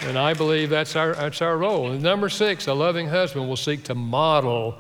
[0.04, 1.90] And I believe that's our, that's our role.
[1.90, 4.78] And number six, a loving husband will seek to model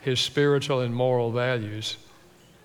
[0.00, 1.96] his spiritual and moral values.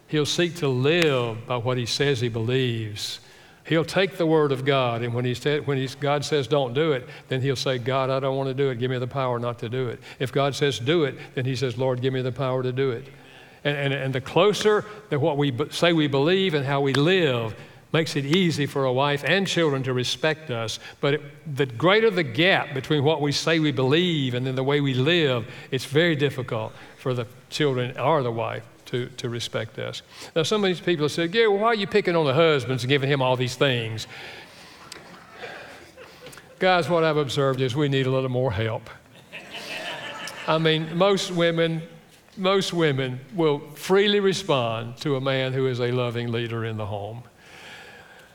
[0.08, 3.20] He'll seek to live by what he says he believes.
[3.66, 6.92] He'll take the word of God, and when, he when he's, God says don't do
[6.92, 8.78] it, then he'll say, God, I don't want to do it.
[8.78, 10.00] Give me the power not to do it.
[10.20, 12.92] If God says do it, then he says, Lord, give me the power to do
[12.92, 13.08] it.
[13.64, 16.94] And, and, and the closer that what we b- say we believe and how we
[16.94, 17.56] live
[17.96, 20.80] makes it easy for a wife and children to respect us.
[21.00, 21.22] But it,
[21.56, 24.94] the greater the gap between what we say we believe and then the way we
[24.94, 30.02] live, it's very difficult for the children or the wife to, to respect us.
[30.36, 32.90] Now, some of these people say, Gary, why are you picking on the husbands and
[32.90, 34.08] giving him all these things?
[36.60, 38.90] Guys, what I've observed is we need a little more help.
[40.50, 41.82] I mean, most women,
[42.36, 46.88] most women will freely respond to a man who is a loving leader in the
[46.88, 47.24] home.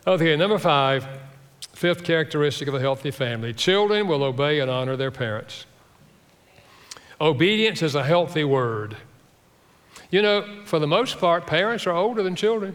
[0.07, 1.07] Okay, number five,
[1.73, 5.67] fifth characteristic of a healthy family children will obey and honor their parents.
[7.21, 8.97] Obedience is a healthy word.
[10.11, 12.75] You know, for the most part, parents are older than children.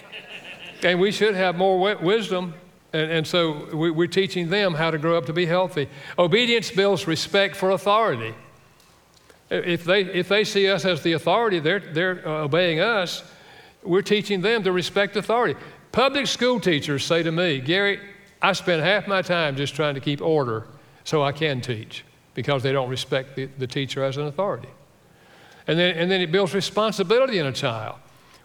[0.82, 2.54] and we should have more wisdom
[2.94, 5.88] and, and so we, we're teaching them how to grow up to be healthy.
[6.16, 8.34] Obedience builds respect for authority.
[9.50, 13.24] If they, if they see us as the authority, they're, they're uh, obeying us.
[13.82, 15.58] We're teaching them to respect authority.
[15.94, 18.00] Public school teachers say to me, Gary,
[18.42, 20.66] I spend half my time just trying to keep order
[21.04, 24.66] so I can teach because they don't respect the, the teacher as an authority.
[25.68, 27.94] And then, and then it builds responsibility in a child.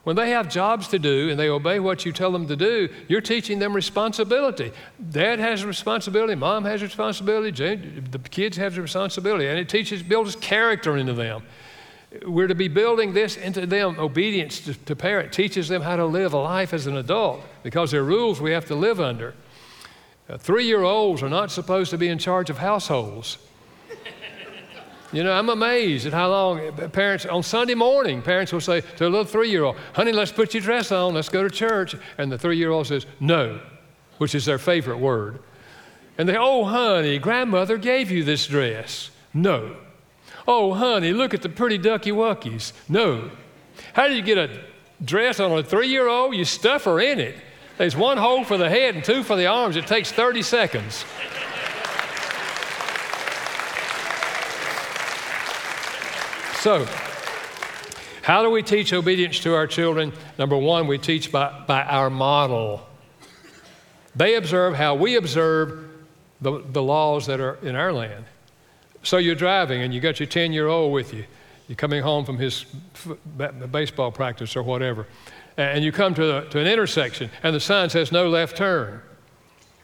[0.04, 2.88] When they have jobs to do and they obey what you tell them to do,
[3.08, 4.72] you're teaching them responsibility.
[5.10, 7.76] Dad has responsibility, mom has responsibility,
[8.12, 11.42] the kids have responsibility, and it teaches, builds character into them.
[12.26, 14.00] We're to be building this into them.
[14.00, 17.92] Obedience to, to parent teaches them how to live a life as an adult because
[17.92, 19.36] there are rules we have to live under.
[20.28, 23.38] Uh, Three year olds are not supposed to be in charge of households.
[25.12, 29.08] You know, I'm amazed at how long parents, on Sunday morning, parents will say to
[29.08, 31.96] a little three year old, honey, let's put your dress on, let's go to church.
[32.20, 33.60] And the three year old says, no,
[34.20, 35.40] which is their favorite word.
[36.20, 39.10] And they, oh, honey, grandmother gave you this dress.
[39.34, 39.78] No.
[40.52, 42.74] Oh, honey, look at the pretty ducky wuckies.
[42.90, 43.30] No.
[43.94, 44.60] How do you get a
[45.06, 46.36] dress on a three year old?
[46.36, 47.36] You stuff her in it.
[47.78, 49.76] There's one hole for the head and two for the arms.
[49.76, 51.06] It takes 30 seconds.
[56.62, 56.88] So,
[58.24, 60.12] how do we teach obedience to our children?
[60.40, 62.88] Number one, we teach by, by our model.
[64.16, 65.92] They observe how we observe
[66.42, 68.26] the, the laws that are in our land.
[69.04, 71.26] So you're driving and you got your 10 year old with you.
[71.68, 72.66] You're coming home from his
[73.72, 75.08] baseball practice or whatever.
[75.58, 79.02] And you come to, to an intersection and the sign says no left turn.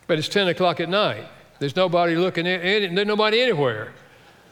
[0.07, 1.25] But it's 10 o'clock at night.
[1.59, 3.93] There's nobody looking, in, there's nobody anywhere.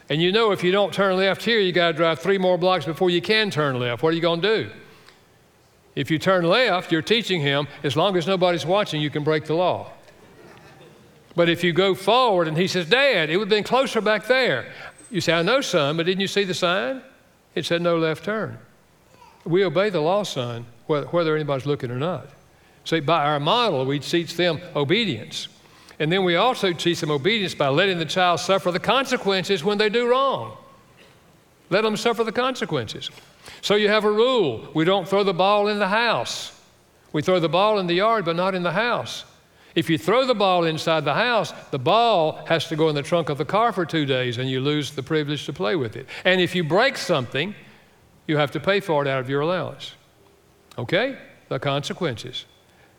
[0.10, 2.58] And you know if you don't turn left here, you got to drive three more
[2.58, 4.04] blocks before you can turn left.
[4.04, 4.72] What are you going to do?
[5.96, 9.46] If you turn left, you're teaching him as long as nobody's watching, you can break
[9.46, 9.92] the law.
[11.36, 14.28] But if you go forward and he says, Dad, it would have been closer back
[14.28, 14.72] there.
[15.10, 17.02] You say, I know, son, but didn't you see the sign?
[17.56, 18.58] It said no left turn.
[19.46, 22.28] We obey the law, son, whether anybody's looking or not.
[22.86, 25.48] See, by our model, we teach them obedience.
[26.00, 29.78] And then we also teach them obedience by letting the child suffer the consequences when
[29.78, 30.58] they do wrong.
[31.70, 33.10] Let them suffer the consequences.
[33.62, 36.60] So you have a rule we don't throw the ball in the house.
[37.12, 39.26] We throw the ball in the yard, but not in the house.
[39.76, 43.02] If you throw the ball inside the house, the ball has to go in the
[43.02, 45.96] trunk of the car for two days and you lose the privilege to play with
[45.96, 46.08] it.
[46.26, 47.56] And if you break something,
[48.28, 49.94] you have to pay for it out of your allowance.
[50.78, 51.18] Okay?
[51.50, 52.46] The consequences.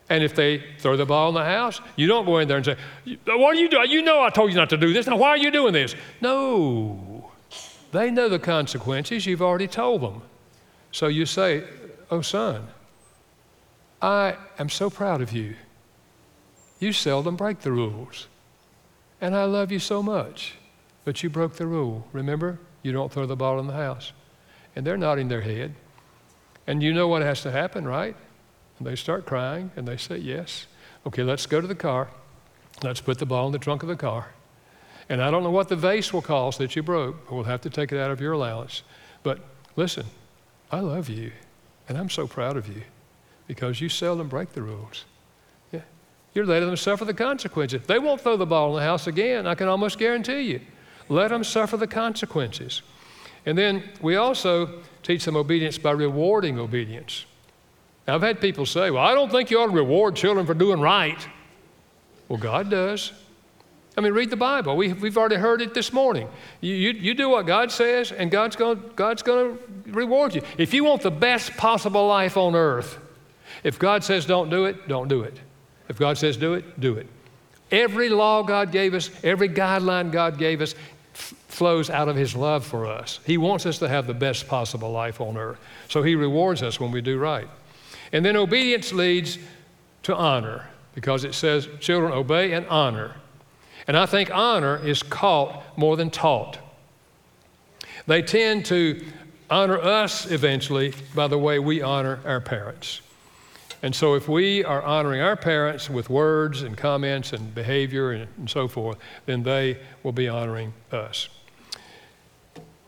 [0.08, 2.66] And if they throw the ball in the house, you don't go in there and
[2.66, 2.76] say,
[3.24, 3.90] What are you doing?
[3.90, 5.06] You know I told you not to do this.
[5.06, 5.94] Now, why are you doing this?
[6.20, 7.30] No.
[7.92, 9.24] They know the consequences.
[9.24, 10.22] You've already told them.
[10.92, 11.64] So you say,
[12.10, 12.68] Oh, son,
[14.02, 15.54] I am so proud of you.
[16.84, 18.28] You seldom break the rules.
[19.18, 20.56] And I love you so much.
[21.06, 22.06] But you broke the rule.
[22.12, 22.58] Remember?
[22.82, 24.12] You don't throw the ball in the house.
[24.76, 25.76] And they're nodding their head.
[26.66, 28.14] And you know what has to happen, right?
[28.78, 30.66] And they start crying and they say, Yes.
[31.06, 32.10] Okay, let's go to the car.
[32.82, 34.34] Let's put the ball in the trunk of the car.
[35.08, 37.62] And I don't know what the vase will cost that you broke, but we'll have
[37.62, 38.82] to take it out of your allowance.
[39.22, 39.38] But
[39.74, 40.04] listen,
[40.70, 41.32] I love you,
[41.88, 42.82] and I'm so proud of you
[43.46, 45.06] because you seldom break the rules.
[46.34, 47.82] You're letting them suffer the consequences.
[47.86, 50.60] They won't throw the ball in the house again, I can almost guarantee you.
[51.08, 52.82] Let them suffer the consequences.
[53.46, 57.26] And then we also teach them obedience by rewarding obedience.
[58.06, 60.54] Now, I've had people say, Well, I don't think you ought to reward children for
[60.54, 61.26] doing right.
[62.28, 63.12] Well, God does.
[63.96, 64.76] I mean, read the Bible.
[64.76, 66.28] We, we've already heard it this morning.
[66.60, 70.42] You, you, you do what God says, and God's going God's to reward you.
[70.58, 72.98] If you want the best possible life on earth,
[73.62, 75.38] if God says don't do it, don't do it.
[75.88, 77.06] If God says do it, do it.
[77.70, 80.74] Every law God gave us, every guideline God gave us,
[81.12, 83.20] flows out of his love for us.
[83.24, 85.58] He wants us to have the best possible life on earth.
[85.88, 87.48] So he rewards us when we do right.
[88.12, 89.38] And then obedience leads
[90.04, 93.16] to honor because it says, children, obey and honor.
[93.86, 96.58] And I think honor is caught more than taught.
[98.06, 99.04] They tend to
[99.50, 103.00] honor us eventually by the way we honor our parents.
[103.84, 108.28] And so, if we are honoring our parents with words and comments and behavior and,
[108.38, 111.28] and so forth, then they will be honoring us.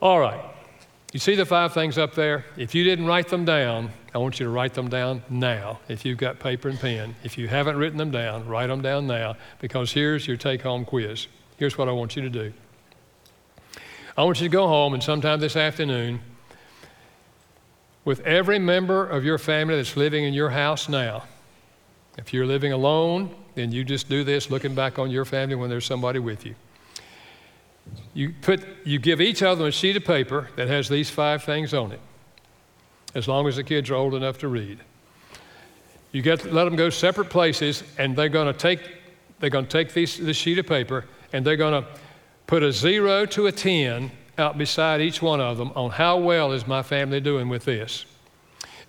[0.01, 0.43] All right.
[1.13, 2.45] You see the five things up there?
[2.57, 5.81] If you didn't write them down, I want you to write them down now.
[5.87, 9.05] If you've got paper and pen, if you haven't written them down, write them down
[9.05, 11.27] now because here's your take home quiz.
[11.57, 12.51] Here's what I want you to do
[14.17, 16.21] I want you to go home and sometime this afternoon,
[18.07, 21.25] with every member of your family that's living in your house now.
[22.17, 25.69] If you're living alone, then you just do this looking back on your family when
[25.69, 26.55] there's somebody with you.
[28.13, 31.43] You, put, you give each of them a sheet of paper that has these five
[31.43, 31.99] things on it,
[33.13, 34.79] as long as the kids are old enough to read.
[36.13, 38.79] You get, let them go separate places, and they're going to take,
[39.41, 41.03] they're going to take these, this sheet of paper
[41.33, 41.89] and they're going to
[42.45, 46.51] put a zero to a 10 out beside each one of them on how well
[46.51, 48.05] is my family doing with this.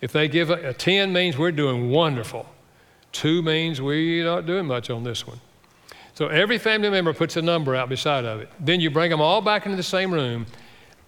[0.01, 2.47] If they give a, a 10 means we're doing wonderful.
[3.13, 5.41] Two means we're not doing much on this one.
[6.15, 8.51] So every family member puts a number out beside of it.
[8.61, 10.47] Then you bring them all back into the same room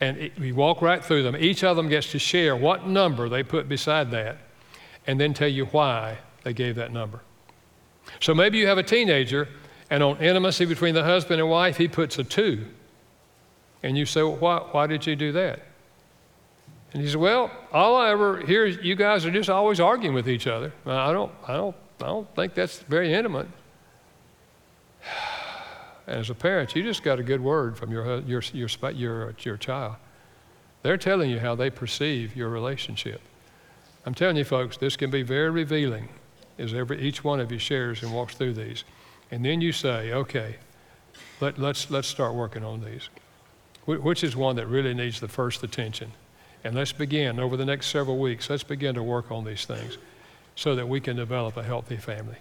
[0.01, 1.37] and it, we walk right through them.
[1.37, 4.39] Each of them gets to share what number they put beside that
[5.07, 7.21] and then tell you why they gave that number.
[8.21, 9.49] So maybe you have a teenager
[9.91, 12.67] and on intimacy between the husband and wife, he puts a two.
[13.83, 15.61] And you say, well, why, why did you do that?
[16.93, 20.15] And he says, Well, all I ever hear is you guys are just always arguing
[20.15, 20.73] with each other.
[20.85, 23.47] I don't, I don't, I don't think that's very intimate.
[26.07, 29.57] As a parent, you just got a good word from your, your, your, your, your
[29.57, 29.97] child.
[30.83, 33.21] They're telling you how they perceive your relationship.
[34.05, 36.09] I'm telling you, folks, this can be very revealing
[36.59, 38.83] as every, each one of you shares and walks through these.
[39.31, 40.57] And then you say, okay,
[41.41, 43.09] let, let's, let's start working on these
[43.99, 46.13] which is one that really needs the first attention.
[46.65, 49.99] And let's begin over the next several weeks, let's begin to work on these things
[50.55, 52.37] so that we can develop a healthy family.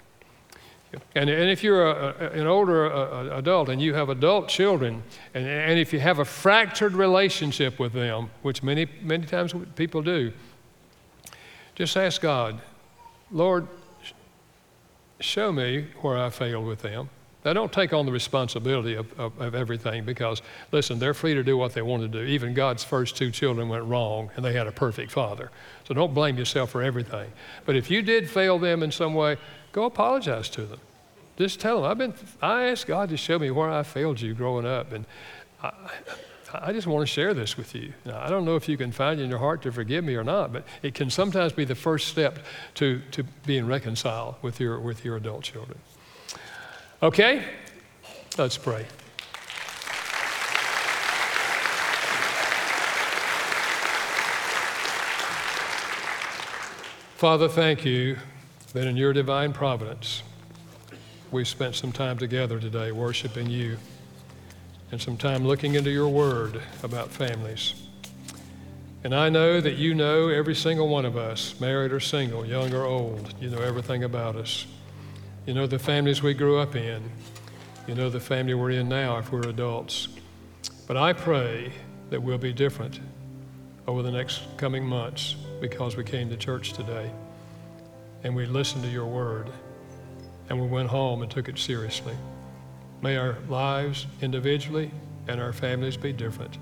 [1.15, 5.03] And, and if you're a, a, an older a, adult and you have adult children,
[5.33, 10.01] and, and if you have a fractured relationship with them, which many, many times people
[10.01, 10.33] do,
[11.75, 12.59] just ask God,
[13.31, 13.67] Lord,
[15.19, 17.09] show me where I failed with them.
[17.45, 20.41] Now, don't take on the responsibility of, of, of, everything because,
[20.73, 22.21] listen, they're free to do what they want to do.
[22.21, 25.49] Even God's first two children went wrong and they had a perfect father.
[25.87, 27.31] So don't blame yourself for everything.
[27.65, 29.37] But if you did fail them in some way,
[29.71, 30.81] go apologize to them.
[31.37, 34.33] Just tell them, I've been, I asked God to show me where I failed you
[34.33, 34.91] growing up.
[34.91, 35.05] And
[35.63, 35.71] I,
[36.53, 37.93] I just want to share this with you.
[38.05, 40.25] Now, I don't know if you can find in your heart to forgive me or
[40.25, 42.39] not, but it can sometimes be the first step
[42.75, 45.79] to, to being reconciled with your, with your adult children.
[47.01, 47.43] Okay?
[48.37, 48.85] Let's pray.
[57.15, 58.17] Father, thank you
[58.73, 60.23] that in your divine providence,
[61.31, 63.77] we spent some time together today worshiping you
[64.91, 67.75] and some time looking into your word about families.
[69.03, 72.73] And I know that you know every single one of us, married or single, young
[72.73, 73.33] or old.
[73.39, 74.65] You know everything about us.
[75.49, 77.01] You know the families we grew up in.
[77.88, 80.07] You know the family we're in now if we're adults.
[80.85, 81.73] But I pray
[82.11, 82.99] that we'll be different
[83.88, 87.09] over the next coming months because we came to church today
[88.23, 89.49] and we listened to your word
[90.49, 92.13] and we went home and took it seriously.
[93.01, 94.91] May our lives individually
[95.27, 96.59] and our families be different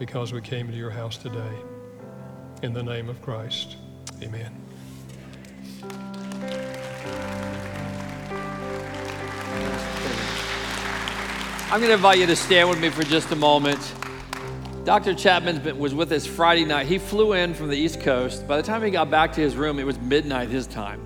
[0.00, 1.54] because we came to your house today.
[2.64, 3.76] In the name of Christ,
[4.20, 4.61] amen.
[11.72, 13.80] I'm going to invite you to stand with me for just a moment.
[14.84, 15.14] Dr.
[15.14, 16.86] Chapman was with us Friday night.
[16.86, 18.46] He flew in from the East Coast.
[18.46, 21.00] By the time he got back to his room, it was midnight his time.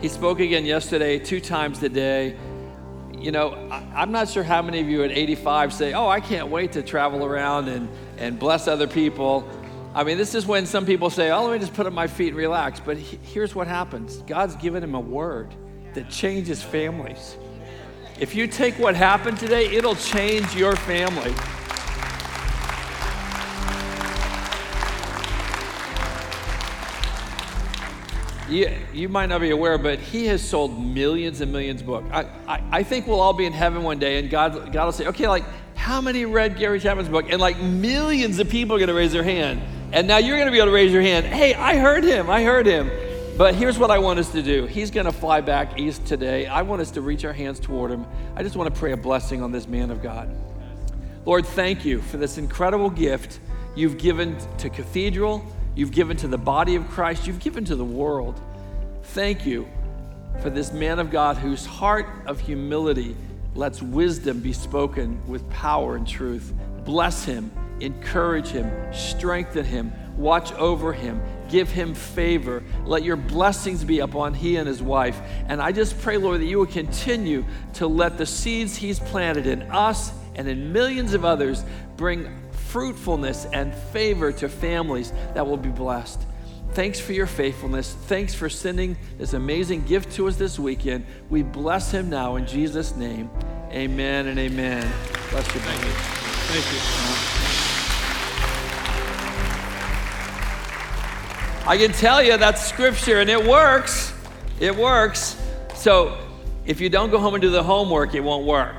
[0.00, 2.36] He spoke again yesterday, two times today.
[3.18, 6.46] You know, I'm not sure how many of you at 85 say, Oh, I can't
[6.46, 9.44] wait to travel around and, and bless other people.
[9.96, 12.06] I mean, this is when some people say, Oh, let me just put up my
[12.06, 12.78] feet and relax.
[12.78, 15.52] But here's what happens God's given him a word
[15.94, 17.36] that changes families.
[18.20, 21.34] If you take what happened today, it'll change your family.
[28.48, 32.08] You, you might not be aware, but he has sold millions and millions of books.
[32.12, 34.92] I, I, I think we'll all be in heaven one day, and God, God will
[34.92, 37.26] say, okay, like, How many read Gary Chapman's book?
[37.30, 39.60] And like millions of people are going to raise their hand.
[39.92, 41.26] And now you're going to be able to raise your hand.
[41.26, 42.30] Hey, I heard him.
[42.30, 42.90] I heard him.
[43.36, 44.66] But here's what I want us to do.
[44.66, 46.46] He's going to fly back east today.
[46.46, 48.06] I want us to reach our hands toward him.
[48.36, 50.32] I just want to pray a blessing on this man of God.
[51.24, 53.40] Lord, thank you for this incredible gift
[53.74, 55.44] you've given to Cathedral,
[55.74, 58.40] you've given to the body of Christ, you've given to the world.
[59.02, 59.66] Thank you
[60.40, 63.16] for this man of God whose heart of humility
[63.56, 66.52] lets wisdom be spoken with power and truth.
[66.84, 67.50] Bless him,
[67.80, 72.62] encourage him, strengthen him, watch over him, give him favor.
[72.84, 75.20] Let your blessings be upon he and his wife.
[75.48, 79.46] And I just pray, Lord, that you will continue to let the seeds he's planted
[79.46, 81.64] in us and in millions of others
[81.96, 86.20] bring fruitfulness and favor to families that will be blessed.
[86.72, 87.94] Thanks for your faithfulness.
[88.06, 91.06] Thanks for sending this amazing gift to us this weekend.
[91.30, 93.30] We bless him now in Jesus' name.
[93.70, 94.90] Amen and amen.
[95.30, 95.88] Bless you, baby.
[96.48, 97.33] Thank you.
[101.66, 104.12] I can tell you that's scripture and it works.
[104.60, 105.40] It works.
[105.74, 106.18] So
[106.66, 108.76] if you don't go home and do the homework, it won't work.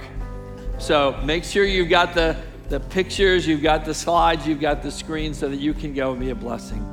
[0.77, 2.37] So make sure you've got the,
[2.69, 6.11] the pictures, you've got the slides, you've got the screen so that you can go
[6.11, 6.87] and be a blessing.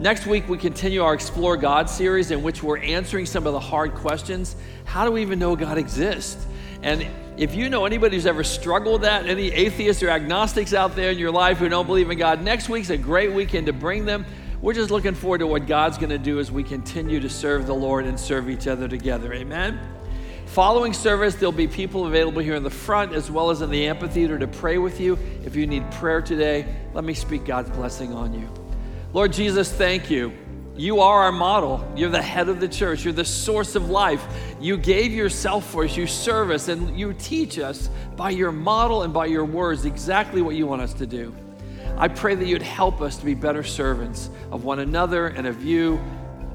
[0.00, 3.60] Next week, we continue our Explore God series in which we're answering some of the
[3.60, 4.56] hard questions.
[4.84, 6.44] How do we even know God exists?
[6.82, 7.06] And
[7.36, 11.12] if you know anybody who's ever struggled with that, any atheists or agnostics out there
[11.12, 14.04] in your life who don't believe in God, next week's a great weekend to bring
[14.04, 14.26] them.
[14.62, 17.66] We're just looking forward to what God's going to do as we continue to serve
[17.66, 19.32] the Lord and serve each other together.
[19.34, 19.78] Amen.
[20.46, 23.86] Following service, there'll be people available here in the front as well as in the
[23.86, 25.18] amphitheater to pray with you.
[25.44, 28.48] If you need prayer today, let me speak God's blessing on you.
[29.12, 30.32] Lord Jesus, thank you.
[30.74, 31.86] You are our model.
[31.96, 33.04] You're the head of the church.
[33.04, 34.26] You're the source of life.
[34.60, 35.96] You gave yourself for us.
[35.96, 40.40] You serve us and you teach us by your model and by your words exactly
[40.40, 41.34] what you want us to do.
[41.98, 45.64] I pray that you'd help us to be better servants of one another and of
[45.64, 45.98] you,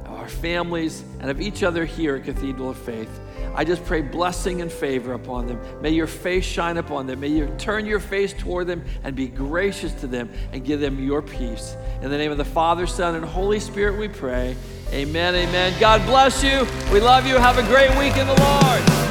[0.06, 3.20] of our families, and of each other here at Cathedral of Faith.
[3.56, 5.60] I just pray blessing and favor upon them.
[5.82, 7.20] May your face shine upon them.
[7.20, 11.04] May you turn your face toward them and be gracious to them and give them
[11.04, 11.76] your peace.
[12.02, 14.56] In the name of the Father, Son, and Holy Spirit, we pray.
[14.92, 15.74] Amen, amen.
[15.80, 16.68] God bless you.
[16.94, 17.36] We love you.
[17.38, 19.11] Have a great week in the Lord.